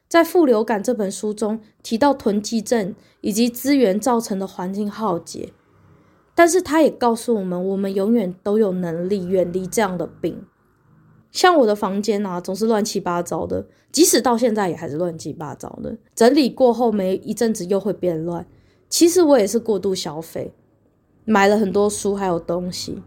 [0.09, 5.53] 在《负流感》这本书中提到囤积症以及资源造成的环境浩劫，
[6.34, 10.44] 但是他也告诉我们，我们永远都有能力远离这样的病。
[11.30, 15.96] 像我的房间啊，总是乱七八糟的，即使到现在也还是乱七八糟的。
[16.14, 18.46] 整理过后没一阵子又会变乱。
[18.90, 20.53] 其实我也是过度消费，
[21.24, 23.02] 买了很多书还有东西。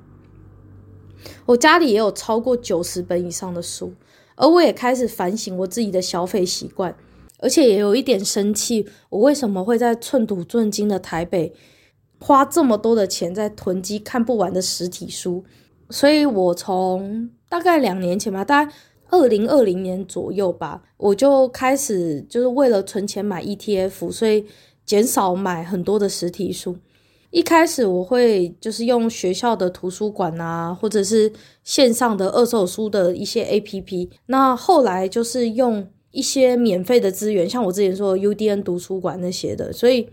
[1.47, 3.93] 我家里也有超过九十本以上的书，
[4.36, 6.95] 而我也开始反省我自己的消费习惯，
[7.39, 11.53] 而且也有一点生气，我为什么会在寸土寸金的台北
[12.20, 15.43] 花这么多的钱在囤积看不完的实体书？
[15.89, 18.74] 所以我从大概两年前吧，大概
[19.09, 24.45] 二零二零年左右吧，我就开始就是为了存钱买 ETF，所以
[24.86, 26.78] 减少买很多的实体书。
[27.36, 31.30] 一开始我会就是用学校的图书馆啊，或者是
[31.66, 34.10] 线上的二手书的一些 APP。
[34.28, 39.74] 那后来就是用一些免费的资源，像我之前说的 UDN 读书馆那些的。
[39.74, 40.08] 所以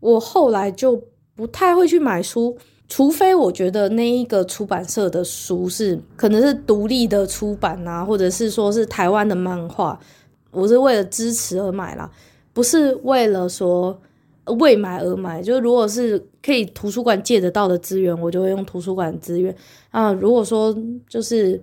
[0.00, 1.00] 我后来就
[1.36, 2.58] 不太会去买书。
[2.88, 9.96] 除非我觉得那一个出版社的书是可能是独立的出版啊，或者是说是台湾的漫画，
[10.50, 12.10] 我是为了支持而买啦，
[12.52, 13.96] 不是为了说
[14.58, 15.42] 为买而买。
[15.42, 19.54] 就是如果是可以图书馆借得到的资源，我就会用图书馆资源
[19.90, 20.12] 啊。
[20.12, 20.76] 如果说
[21.08, 21.62] 就是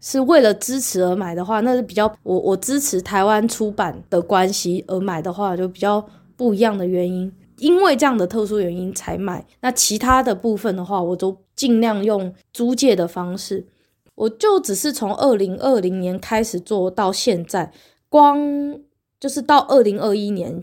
[0.00, 6.04] 是为了支持而买的话，那是比较我我支持台湾出版的关系而买的话，就比较
[6.36, 7.32] 不一样的原因。
[7.58, 13.66] 因为这样的特殊原因才买，那其他的部分的话，我都尽量用租借的方式。
[14.14, 17.72] 我就只是从二零二零年开始做到现在，
[18.10, 18.78] 光
[19.18, 20.62] 就是到二零二一年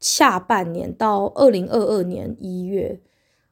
[0.00, 2.98] 下半年到二零二二年一月，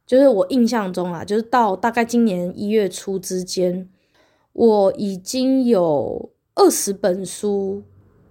[0.07, 3.88] 就是我印象中啊，就是到大概今年一月初之间，
[4.55, 7.82] 我已经有二十本书，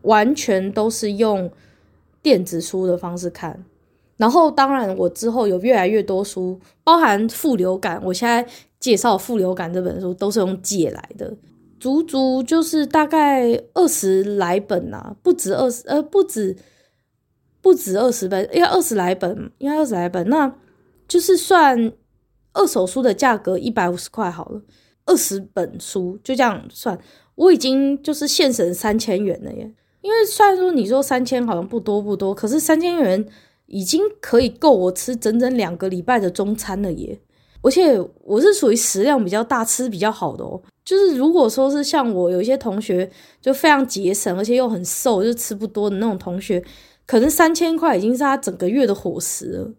[0.01, 1.49] 完全都是用
[2.21, 3.63] 电子书的方式看。
[4.17, 7.99] 然后，当然，我之后有越来越多书，包含《负流感》。
[8.03, 8.43] 我现在
[8.79, 11.37] 介绍《负流感》这本书都是用借来的，
[11.79, 16.57] 足足就是大概二十来本呐、啊，不止二十，呃，不止，
[17.61, 20.27] 不止二十本，应该二十来本，应该二十来本。
[20.29, 20.53] 那
[21.07, 21.91] 就是算
[22.53, 24.61] 二手书的价格一百五十块好了，
[25.05, 26.97] 二十本书就这样算，
[27.35, 29.73] 我已经就是现省三千元了耶。
[30.01, 33.27] 因为虽然说你说三千好像不多不多，可是三千元。
[33.69, 37.19] 已经可以够我吃整整两个礼拜的中餐了耶！
[37.61, 40.57] 而且我是属于食量比较大、吃比较好的哦。
[40.85, 46.63] 就是如果说是像我有一些同学就非常节省，而且又很瘦，就吃不多的那种同学，
[47.07, 49.71] 可能三千块已经是他整个月的伙食了。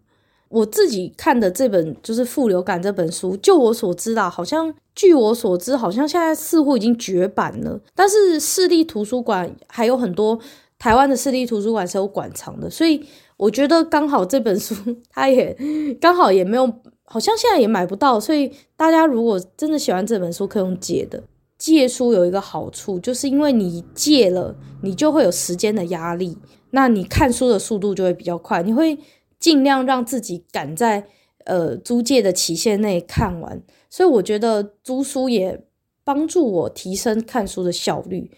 [0.49, 7.79] 我自己看的这本就是《负流感》这本书，就我所知道，好像据我所知，好像现在似乎已经绝版了。
[7.95, 10.37] 但是市立图书馆还有很多
[10.77, 13.05] 台湾的市立图书馆是有馆藏的，所以。
[13.39, 14.75] 我觉得刚好这本书，
[15.09, 15.55] 它也
[16.01, 16.69] 刚好也没有，
[17.05, 21.23] 好像现在也买不到，所以大家如果真的喜欢这本书，可以用借的。
[21.57, 26.37] 借书有一个好处，就是因为你借了，你就会有时间的压力，
[26.71, 28.97] 那你看书的速度就会比较快，你会
[29.39, 31.07] 尽量让自己赶在
[31.45, 33.61] 呃租借的期限内看完。
[33.89, 35.63] 所以我觉得租书也
[36.03, 38.31] 帮助我提升看书的效率，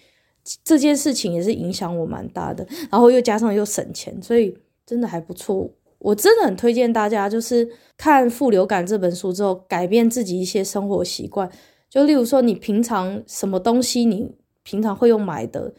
[0.63, 2.67] 这件事情也是影响我蛮大的。
[2.89, 4.57] 然后又加上又省钱，所以。
[4.83, 11.49] 真的还不错，我真的很推荐大家，就是看《负流感》这本书之后，改变自己一些生活习惯。
[11.89, 15.73] 就例如说，你平常什么东西你平常会用买的，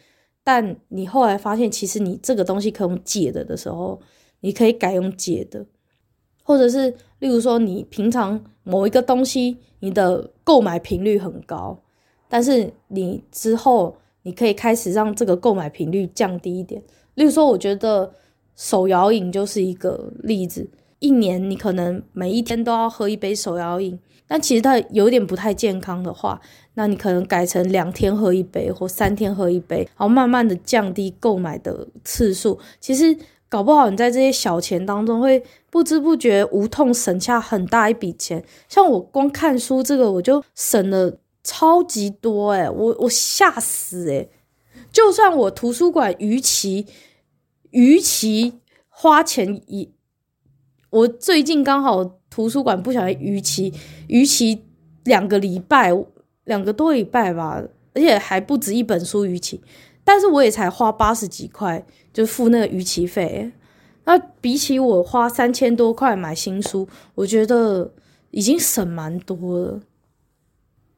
[0.45, 4.01] 但你后来发现其实你这个东西可以用借的的时候，
[4.41, 5.65] 你可以改用借的。
[6.43, 11.79] 或者是例如说，你平常某一个东西你的购买频率很高，
[12.29, 16.83] 但是你之后你可以开始让这个购买频率降低一点。
[17.15, 18.13] 例如说，我觉得。
[18.55, 20.69] 手摇饮就是一个例子，
[21.03, 23.99] 一年你可能每一天都要喝一杯手摇饮，
[24.29, 26.41] 但其实它有点不太健康的话，
[26.75, 32.61] 那你可能改成两天喝一杯或三天喝一杯，然后慢慢的降低购买的次数。
[32.81, 33.17] 其实
[33.49, 38.45] 搞不好你在这些小钱当中会不知不觉无痛省下很大一笔钱。
[38.69, 44.31] 像我光看书这个，我就省了超级多诶，我我吓死诶。
[44.93, 46.87] 就算我图书馆逾期，
[47.73, 49.91] 逾期花钱一，
[50.93, 53.73] 我最近刚好图书馆不小心逾期，
[54.09, 54.63] 逾期
[55.05, 55.91] 两个礼拜，
[56.45, 57.63] 两个多礼拜吧，
[57.95, 59.63] 而且还不止一本书逾期，
[60.05, 61.83] 但是我也才花八十几块，
[62.13, 63.51] 就付那个逾期费。
[64.05, 67.95] 那比起我花三千多块买新书，我觉得
[68.31, 69.81] 已经省蛮多了。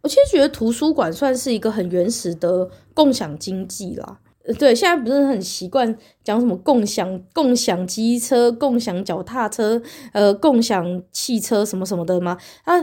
[0.02, 4.18] 我其实觉得图书馆算是一个很原始的共享经济啦。
[4.58, 9.80] 对，现在不是很习惯讲什么共享、共享机车、共享脚踏车、
[10.12, 12.36] 呃，共享汽车什么什么的吗？
[12.64, 12.74] 啊，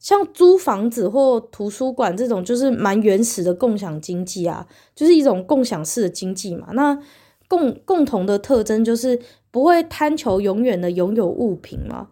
[0.00, 6.68] 像租房子或图书馆这种，就是蛮原始的共享经济啊，就是一种共享式的经济嘛。
[6.72, 6.98] 那
[7.46, 9.20] 共共同的特征就是
[9.52, 12.08] 不会贪求永远的拥有物品嘛。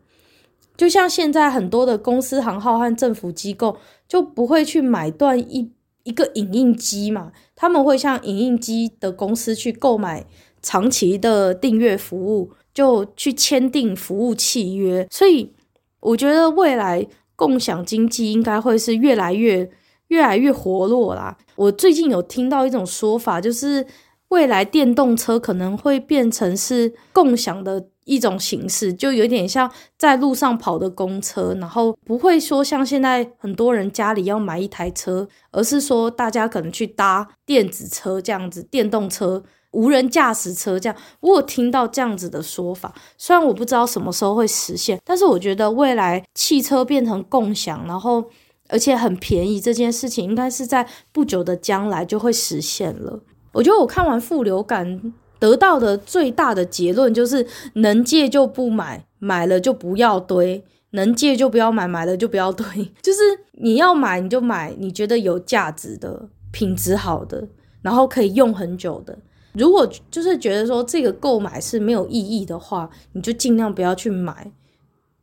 [0.76, 3.76] 就像现在很多的公司行号和政府机构
[4.06, 5.72] 就不会去买断一
[6.08, 10.24] 一个影印机嘛，他们会向影印机的公司去购买
[10.62, 15.06] 长期的订阅服务，就去签订服务契约。
[15.10, 15.52] 所以
[16.00, 17.06] 我觉得未来
[17.36, 19.70] 共享经济应该会是越来越
[20.08, 21.36] 越来越活络啦。
[21.56, 23.86] 我最近有听到一种说法，就是
[24.28, 27.88] 未来电动车可能会变成是共享的。
[28.08, 39.42] 一种形式就有点像在路上跑的公车，然后不会说像现在很多人家里要买一台车，而是说大家可能去搭电子车这样子，电动车、
[39.72, 40.96] 无人驾驶车这样。
[41.20, 48.24] 我有听到这样子的说法，虽然我不知道什么时候会实现，但是我觉得未来汽车变成共享，然后
[48.70, 53.20] 而且很便宜这件事情，应该是在不久的将来就会实现了。
[53.52, 54.98] 我觉得我看完《负流感》。
[55.38, 62.66] 得到的最大的结论就是：能借就不买，买了就不要堆；能借就不要买，买了就不要堆。
[63.00, 63.20] 就是
[63.52, 67.46] 你要买你就买，你觉得有价值的、品质好的，
[67.82, 69.16] 然后可以用很久的。
[69.52, 74.50] 如果就是觉得说这个购买是没有意义的话，你就尽量不要去买，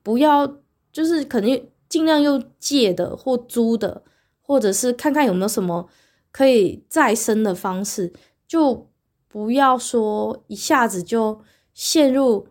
[0.01, 0.47] 不要
[0.93, 4.01] 就是肯定尽量用借的或租的，
[4.41, 5.89] 或者是看看有没有什么
[6.31, 8.13] 可以再生的方式，
[8.47, 8.87] 就。
[9.35, 11.41] 不要说一下子就
[11.73, 12.47] 陷入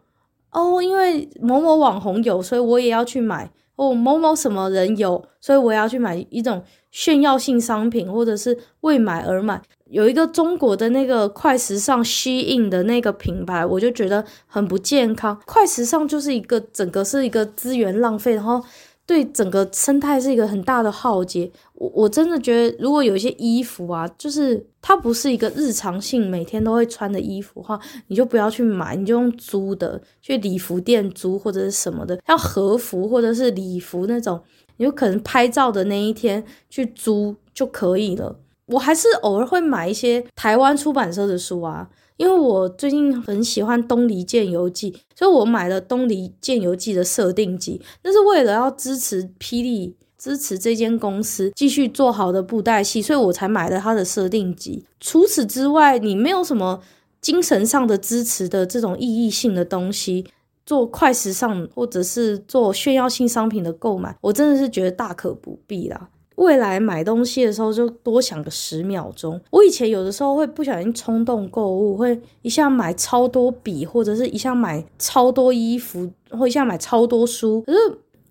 [0.51, 3.95] 哦，因为某某网红有，所以我也要去买哦。
[3.95, 9.63] 某某什么人有，所以我也要去买一种炫耀性商品，或者是为买而买。
[9.87, 15.41] 有一个中国的那个快时尚 Shein 的那个品牌，我就觉得很不健康。
[15.47, 18.63] 快时尚就是一个整个是一个资源浪费，然后。
[19.07, 21.53] 对整个生态是一个很大的浩劫。
[21.75, 34.39] 我我真的觉得，如果有一些衣服啊，就是它不是一个日常性每天都会穿的衣服的话，你就不要去买，你就用租的，去礼服店租或者是什么的，像和服或者是礼服那种，
[34.77, 38.39] 你就可能拍照的那一天去租就可以了。
[38.67, 41.89] 我还是偶尔会买一些台湾出版社的书啊。
[42.17, 54.83] 因为我最近很喜欢《东离剑游记》，所以我买了《东离剑游记》的设定集，那是为了要支持霹雳，支持这间公司继续做好的布袋戏，所以我才买了它的设定集。
[54.99, 56.81] 除此之外，你没有什么
[57.21, 60.25] 精神上的支持的这种意义性的东西，
[60.65, 66.09] 做快时尚或者是做炫耀性商品的购买，我真的是觉得大可不必啦。
[66.37, 69.39] 未来买东西的时候就多想个十秒钟。
[69.51, 77.61] 我以前有的时候会不小心冲动购物，会一下买超多笔，或者是一下买超多衣服，或一下买超多书。
[77.67, 77.79] 可是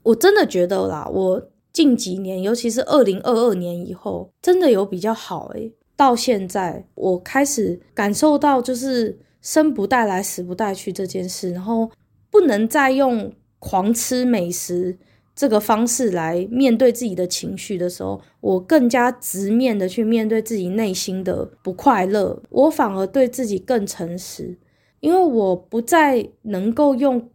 [0.02, 1.42] 我真的觉得啦，我
[1.74, 5.74] 近几年，尤其是二零二二年以后，真的有比较好诶。
[5.96, 11.90] 到现在，我开始感受到就是生不带来，死不带去这件事，然后
[12.30, 14.98] 不能再用狂吃美食。
[15.36, 22.40] 这个方式来面对自己的情绪的时候，我更加直面的去面对自己内心的不快乐。
[22.52, 24.56] 我反而对自己更诚实，
[25.00, 27.30] 因为我不再能够用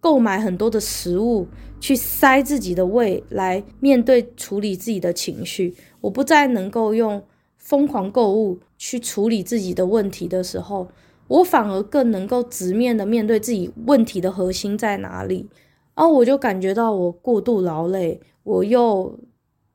[0.00, 1.46] 购买很多的食物
[1.80, 5.74] 去塞自己的胃来面对处理自己的情绪。
[6.00, 7.22] 我不再能够用
[7.56, 10.88] 疯狂购物去处理自己的问题的时候，
[11.28, 15.48] 我反而更能够直面的面对自己问题的核心在哪里。
[15.94, 19.18] 然后我就感觉到我过度劳累，我又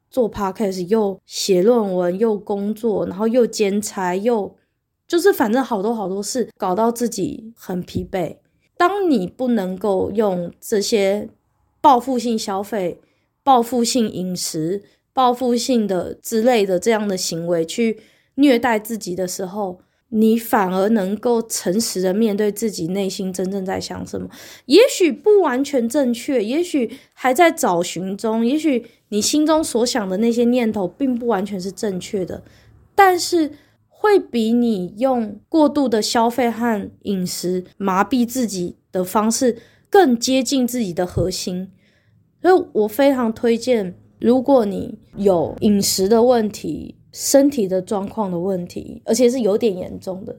[0.09, 4.55] 做 podcast，又写论文，又工作，然后又兼差，又
[5.07, 8.37] 就是反正好多好多事，搞到自己很疲惫。
[8.77, 11.27] 当你不能够用这些
[11.81, 13.01] 报复性消费、
[13.43, 17.99] 报复性饮食、报复性的之类的这样的行为去
[18.35, 24.29] 虐待自己的时候，你反而能够诚实的面对自己内心真正在想什么。
[24.65, 32.43] 也许不完全正确，也许还在找寻中，也许你心中所想的那些念头并不完全是正确的，
[32.93, 33.51] 但是
[33.87, 39.57] 会比你用过度的消费和饮食麻痹自己的方式
[39.91, 41.69] 更接近自己的核心。
[42.41, 46.95] 所以我非常推荐，如果你有饮食的问题。
[47.13, 50.33] 身体的状况的问题，而且是有点严重的，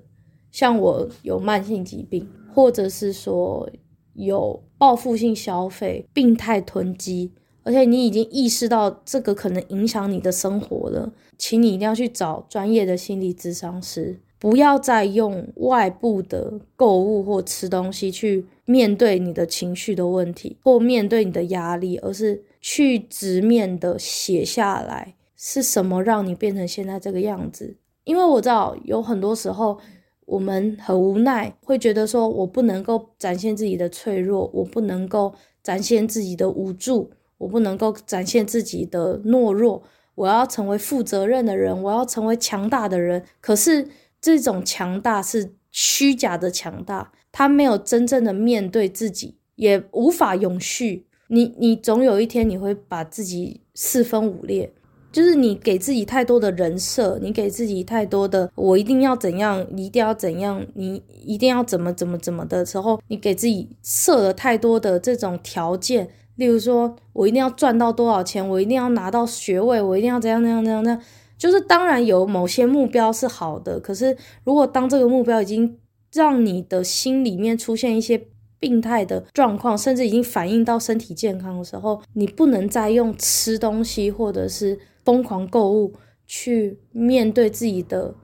[0.50, 3.68] 像我有慢性疾病，或者是说
[4.14, 7.30] 有报复性消费、病态囤积，
[7.62, 25.14] 而且你已经意识到这个可能影响你的生活了，请你一定要去找专业的心理咨商师，不要再用外部的购物或吃东西去面对你的情绪的问题，或面对你的压力，而是去直面的写下来。
[25.36, 27.76] 是什么让你变成现在这个样子？
[28.02, 29.78] 因为我知道有很多时候
[30.26, 35.32] 我们很无奈，会觉得说我不能够展现自己的脆弱，我不能够
[35.62, 39.84] 展现自己的无助，我不能够展现自己的懦弱。
[40.16, 43.24] 我要成为负责任的人，我要成为强大的人。
[43.40, 43.88] 可是
[44.22, 51.04] 这种强大是虚假的强大，他没有真正的面对自己，也无法永续。
[51.26, 54.72] 你你总有一天你会把自己四分五裂。
[55.10, 66.08] 就是你给自己太多的人设，你给自己太多的我一定要怎样，一定要怎样，你一定要怎么怎么怎么的时候，你给自己设了太多的这种条件。
[66.36, 71.02] 例如说，我一定要赚到多少钱，我一定要拿到学位，我一定要怎样怎样怎样怎样。
[71.42, 75.76] 就是当然有某些目标是好的，可是如果当这个目标已经
[76.12, 78.28] 让你的心里面出现一些
[78.60, 84.78] 病态的状况，甚至已经反映到身体健康的时候，你不能再用吃东西或者是。
[85.04, 85.92] 疯狂购物
[86.28, 88.14] 去面对自己的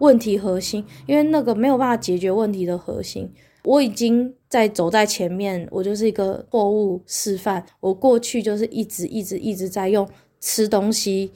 [0.00, 3.32] 问题核心，因为那个没有办法解决问题的核心。
[3.64, 7.64] 我已经在走在前面，我就是一个错误示范。
[7.80, 10.06] 我过去就是一直一直一直在用
[10.40, 11.32] 吃东西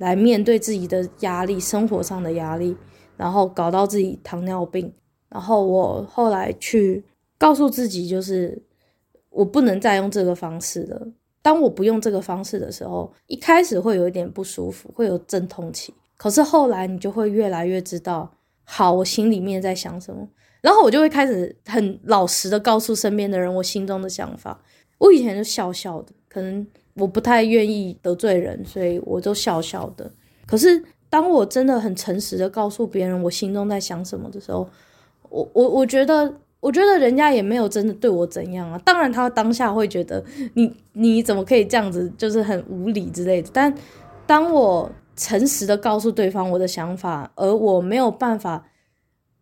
[0.00, 2.74] 来面对自己的压力，生活上的压力，
[3.18, 4.90] 然后搞到自己糖尿病。
[5.28, 7.04] 然后我后来去
[7.38, 8.60] 告诉自己，就是
[9.28, 11.06] 我不能再用这个方式了。
[11.42, 15.92] 当我不用这个方式的时候，一开始会有一点不舒服，会有阵痛期。
[16.16, 18.30] 可是后来你就会越来越知道，
[18.64, 20.26] 好，我心里面在想什么。
[20.62, 24.60] 然后我就会开始很老实的告诉身边的人我心中的想法。
[24.98, 26.66] 我以前就笑笑的，可能
[27.00, 30.08] 我不太愿意得罪人，所以我就笑笑的。
[30.46, 34.68] 可是当我真的很诚实的告诉别人我心中在想什么的时候，
[35.28, 36.32] 我我我觉得。
[36.62, 40.22] 我觉得人家也没有真的对我怎样啊，当然他当下会觉得
[40.52, 43.48] 你你怎么可以这样子，就是很无理之类的。
[43.50, 43.74] 但
[44.26, 48.68] 当我诚实的告诉对方我的想法，而我没有办法，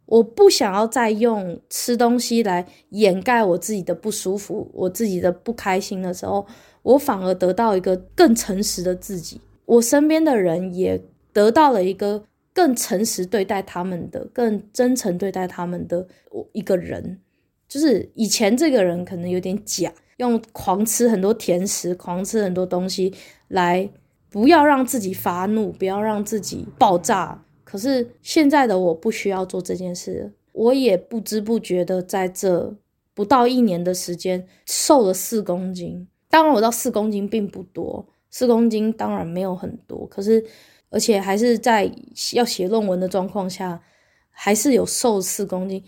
[0.06, 6.46] 我不想要再用吃东西来掩盖我自己的不舒服，我自己的不开心的时候，
[6.82, 11.02] 我反而得到一个更诚实的自己，我身边的人也
[11.32, 12.24] 得到了一个。
[12.54, 17.20] 更诚实对待他们的，更真诚对待他们的我一个人，
[17.68, 23.14] 就是以前这个人可能有点假，用狂吃很多甜食，狂吃很多东西
[23.46, 23.88] 来
[24.28, 27.44] 不要让自己发怒，不要让自己爆炸。
[27.62, 32.74] 可是现在的我不需要做这件事，我也不知不觉的在这
[33.14, 36.08] 不到一年的时间瘦了四公斤。
[36.30, 40.44] 当然，我知道四公斤并不多，四公斤当然没有很多，可是。
[40.90, 41.92] 而且还是在
[42.32, 43.82] 要写论文的状况下，
[44.30, 45.84] 还是有瘦四公斤，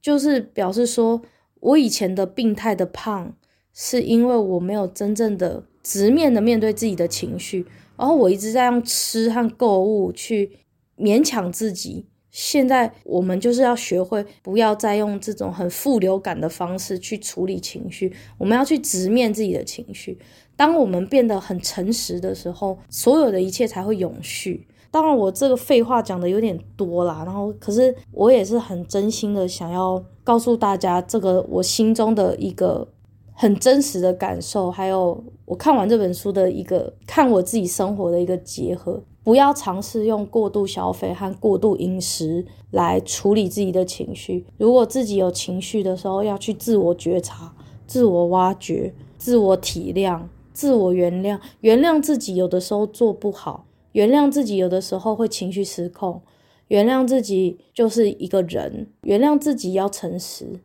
[0.00, 1.22] 就是表示说
[1.60, 3.36] 我以前的病态的胖，
[3.72, 7.64] 是因为我没有真正的直面的面对自己的情绪，
[7.96, 10.58] 然后我一直在用吃和购物去
[10.98, 12.06] 勉强自己。
[12.32, 20.18] 现在我们就是要学会不要再用这种很负流感的方式去处理情绪，我们要去直面自己的情绪。
[20.56, 24.66] 当我们变得很诚实的时候，所有的一切才会永续。
[24.90, 32.86] 当然，我这个废话讲的有点多啦，然后可是我也是很真心的想要告诉大家，这个我心中的一个
[33.32, 39.02] 很真实的感受，还有我看完这本书的一个看我自己生活的一个结合。
[39.24, 44.44] 不要尝试用过度消费和过度饮食来处理自己的情绪。
[44.56, 47.54] 如果自己有情绪的时候，要去自我觉察、
[47.86, 51.38] 自我挖掘、自我体谅、自我原谅。
[51.60, 56.20] 原谅自己有的时候做不好，原谅自己有的时候会情绪失控，
[56.66, 60.60] 原谅自己就是一个人，原谅自己要诚实。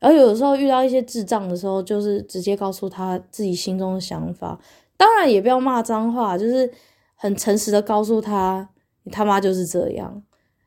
[0.00, 4.60] 而有的时候遇到一些智障的时候，就是直接告诉他自己心中的想法。
[4.98, 6.70] 当然也不要骂脏话，就是。
[7.22, 8.70] 很诚实的告诉他，
[9.02, 10.22] 你他妈就是这样，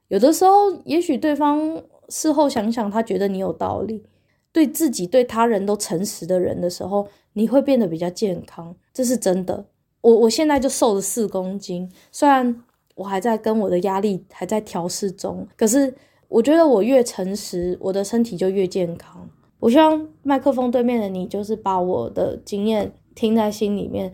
[0.10, 4.04] 有的时候，也许对方事后想想，他觉得你有道理。
[4.52, 9.66] 对自己、对他人都诚实的人的时候，你会变得比较健康，这是真的。
[10.02, 15.92] 我我现在就瘦了四公斤，虽然我还在跟我的压力还在调试中，可是
[16.28, 19.28] 我觉得我越诚实，我的身体就越健康。
[19.60, 24.14] 我希望麦克风对面的你，就是把我的经验听在心里面。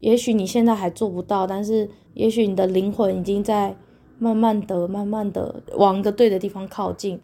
[0.00, 3.76] 也许你现在还做不到，但是也许你的灵魂已经在
[4.18, 7.20] 慢慢的、慢慢的往一个对的地方靠近。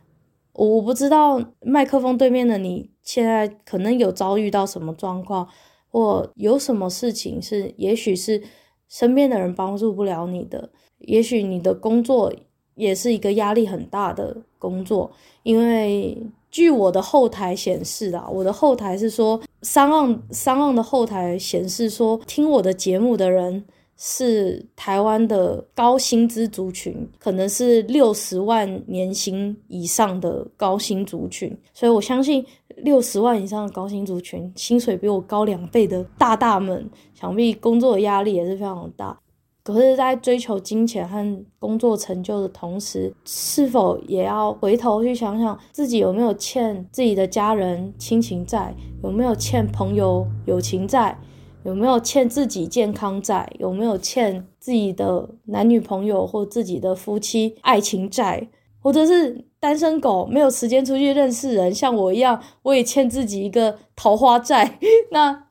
[0.53, 5.49] 我不知道麦克风对面的你现在可能有遭遇到什么状况，
[5.89, 8.43] 或有什么事情是，也许是
[8.89, 12.33] 身边的人帮助不了你的，也许你的工作
[12.77, 15.11] 也是一个压力很大的工作。
[15.43, 23.65] 因为据我的后台显示啊，我的后台是说，SoundOn SoundOn 的后台显示说，听我的节目的人。
[23.97, 32.45] 是台湾的高薪资族群，可能是六十万年薪以上的高薪族群，所以我相信
[32.79, 39.17] 六十万以上的高薪族群，薪水比我高两倍的大大们，想必工作的压力也是非常大。
[39.65, 51.19] 可是，在追求金钱和工作成就的同时，是否也要回头去想想自己有没有欠自己的家人亲情债，有没有欠朋友友情债？
[51.65, 53.51] 有没有欠自己健康债？
[53.59, 58.47] 有没有欠自己的男女朋友或自己的夫妻爱情债？
[58.83, 64.79] 或者是单身狗没有时间出去认识人，像我一样，我也欠自己一个桃花债。
[65.11, 65.47] 那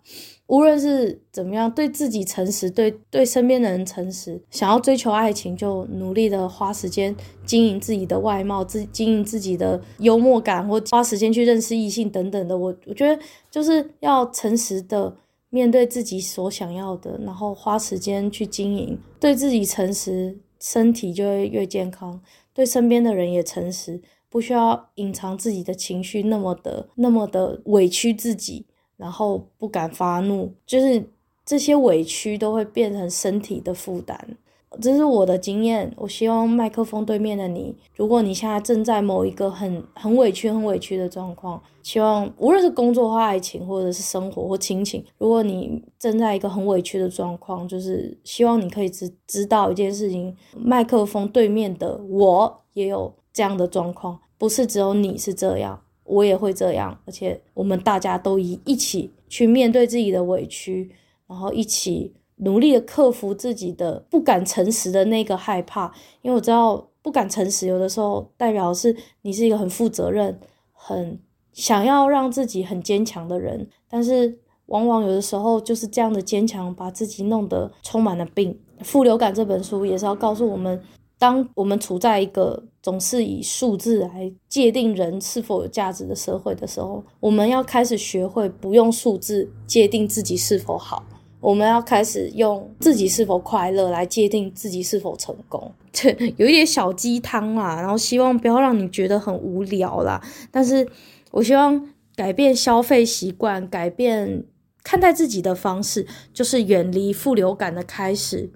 [0.47, 7.15] 无论是怎么样，对自己诚实，对对身边的人诚实，想要追求爱情，就努力的花时间
[7.45, 12.57] 经营自己的外貌，自经营自己的幽默感，或花时间去认识异性等等的。
[12.57, 15.15] 我我觉得就是要诚实的。
[15.49, 22.19] 面对自己所想要的，然后花时间去经营，对自己诚实，身体就会越健康；
[22.55, 28.65] 对身边的人也诚实，不需要隐藏自己的情绪，那么的那么的委屈自己，
[29.03, 31.03] 然后不敢发怒，就是
[31.45, 34.37] 这些委屈都会变成身体的负担。
[34.81, 35.93] 这是我的经验。
[35.97, 60.91] 我希望麦克风对面的你，如果你现在正在某一个很很委屈、很委屈的状况，希望无论是工作或爱情，或者是生活或亲情，如果你正在一个很委屈的状况，就是希望你可以知知道一件事情：麦克风对面的我也有这样的状况，不是只有你是这样，我也会这样，而且我们大家都一一起去面对自己的委屈，
[61.27, 62.13] 然后一起。
[62.37, 65.85] 努力的克服自己的不敢诚实的那个害怕，
[66.23, 70.37] 因为我知道不敢诚实，有的时候代表是你是一个很负责任、
[70.71, 71.17] 很
[71.53, 78.59] 想要让自己很坚强的人，但是往往有的时候就是这样的坚强，把自己弄得充满了病。
[78.83, 80.81] 《负流感》这本书也是要告诉我们，
[81.19, 91.03] 当我们处在一个总是以数字来界定人是否有价值的社会的时候，我们要开始学会不用数字界定自己是否好。
[91.39, 100.21] 我们要开始用自己是否快乐来界定自己是否成功， 这有一点小鸡汤啦，然后希望不要让你觉得很无聊啦。
[100.51, 100.87] 但是
[101.31, 104.45] 我希望改变消费习惯，改变
[104.83, 108.49] 看待自己的方式，就是远离负流感的开始。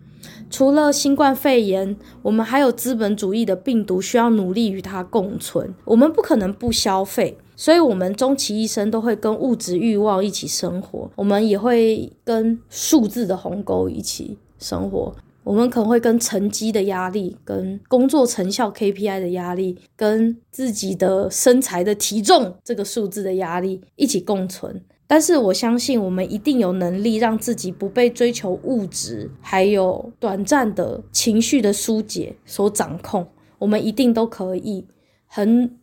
[0.50, 5.74] 除了新冠肺炎，我们还有资本主义的病毒需要努力与它共存。
[5.86, 7.38] 我们不可能不消费。
[7.60, 15.16] 所以，我们终其一生都会跟物质欲望一起生活，我们也会跟数字的鸿沟一起生活。
[15.44, 24.84] 我们可能会跟成绩的压力、跟工作成效 KPI 的压力、跟自己的身材的体重这个数字的压力一起共存。
[25.08, 33.26] 但是，我相信我们一定有能力让自己不被追求物质还有短暂的情绪的疏解所掌控。
[33.60, 34.86] 我们一定都可以
[35.26, 35.78] 很。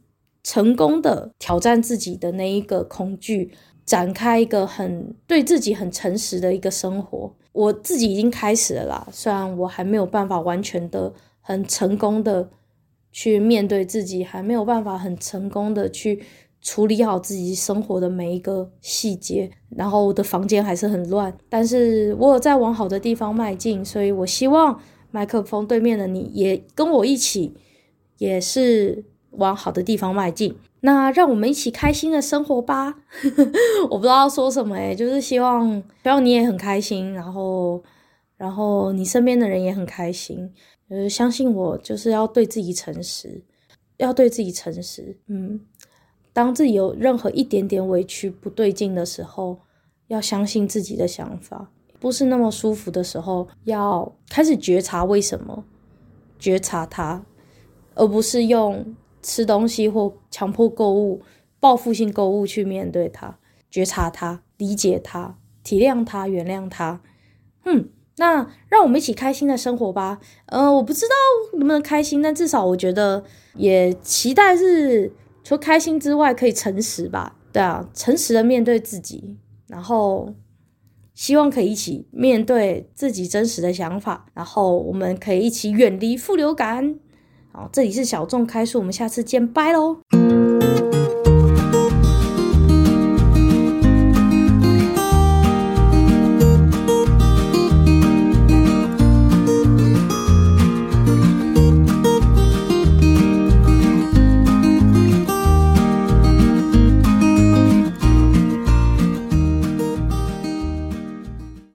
[0.46, 3.50] 成功的挑战自己的那一个恐惧，
[3.86, 7.34] 展开一个很对自己很诚实的一个生活。
[7.52, 12.50] 我自己已经开始了啦，虽然我还没有办法完全的很成功的
[13.10, 16.22] 去面对自己，还没有办法很成功的去
[16.64, 24.80] 处理好自己生活的每一个细节，然后我的房间还是很乱，但是我有在往好的地方迈进，所以我希望
[25.12, 27.54] 麦克风对面的你也跟我一起，
[28.18, 29.04] 也是。
[29.36, 32.94] 往好的地方迈进，那让我们一起开心的生活吧。
[33.90, 37.82] 我不知道说什么诶，就是希望，希望你也很开心，然后，
[38.36, 40.52] 然后你身边的人也很开心。
[40.88, 43.42] 呃，相信我，就是要对自己诚实，
[43.96, 45.18] 要对自己诚实。
[45.26, 45.60] 嗯，
[46.34, 49.60] 当自己有任何一点点委屈不对劲的时候，
[50.08, 51.70] 要相信自己的想法。
[51.98, 55.64] 不是那么舒服的时候，要开始觉察为什么，
[56.38, 57.24] 觉察它。
[57.94, 61.22] 而不是用吃东西或强迫购物、
[61.60, 63.38] 报复性购物去面对它，
[63.70, 67.00] 觉察它，理解它，体谅它，原谅它。
[67.64, 70.20] 嗯，那让我们一起开心的生活吧。
[70.46, 71.14] 呃，我不知道
[71.52, 73.22] 能不能开心，但至少我觉得
[73.54, 75.12] 也期待是
[75.44, 77.36] 除了开心之外，可以诚实吧。
[77.52, 79.36] 对啊，诚实的面对自己，
[79.68, 80.34] 然后。
[81.16, 86.98] 希望可以一起面对自己真实的想法，然后我们可以一起远离负流感。
[87.52, 89.98] 好，这里是小众开书，我们下次见，拜喽。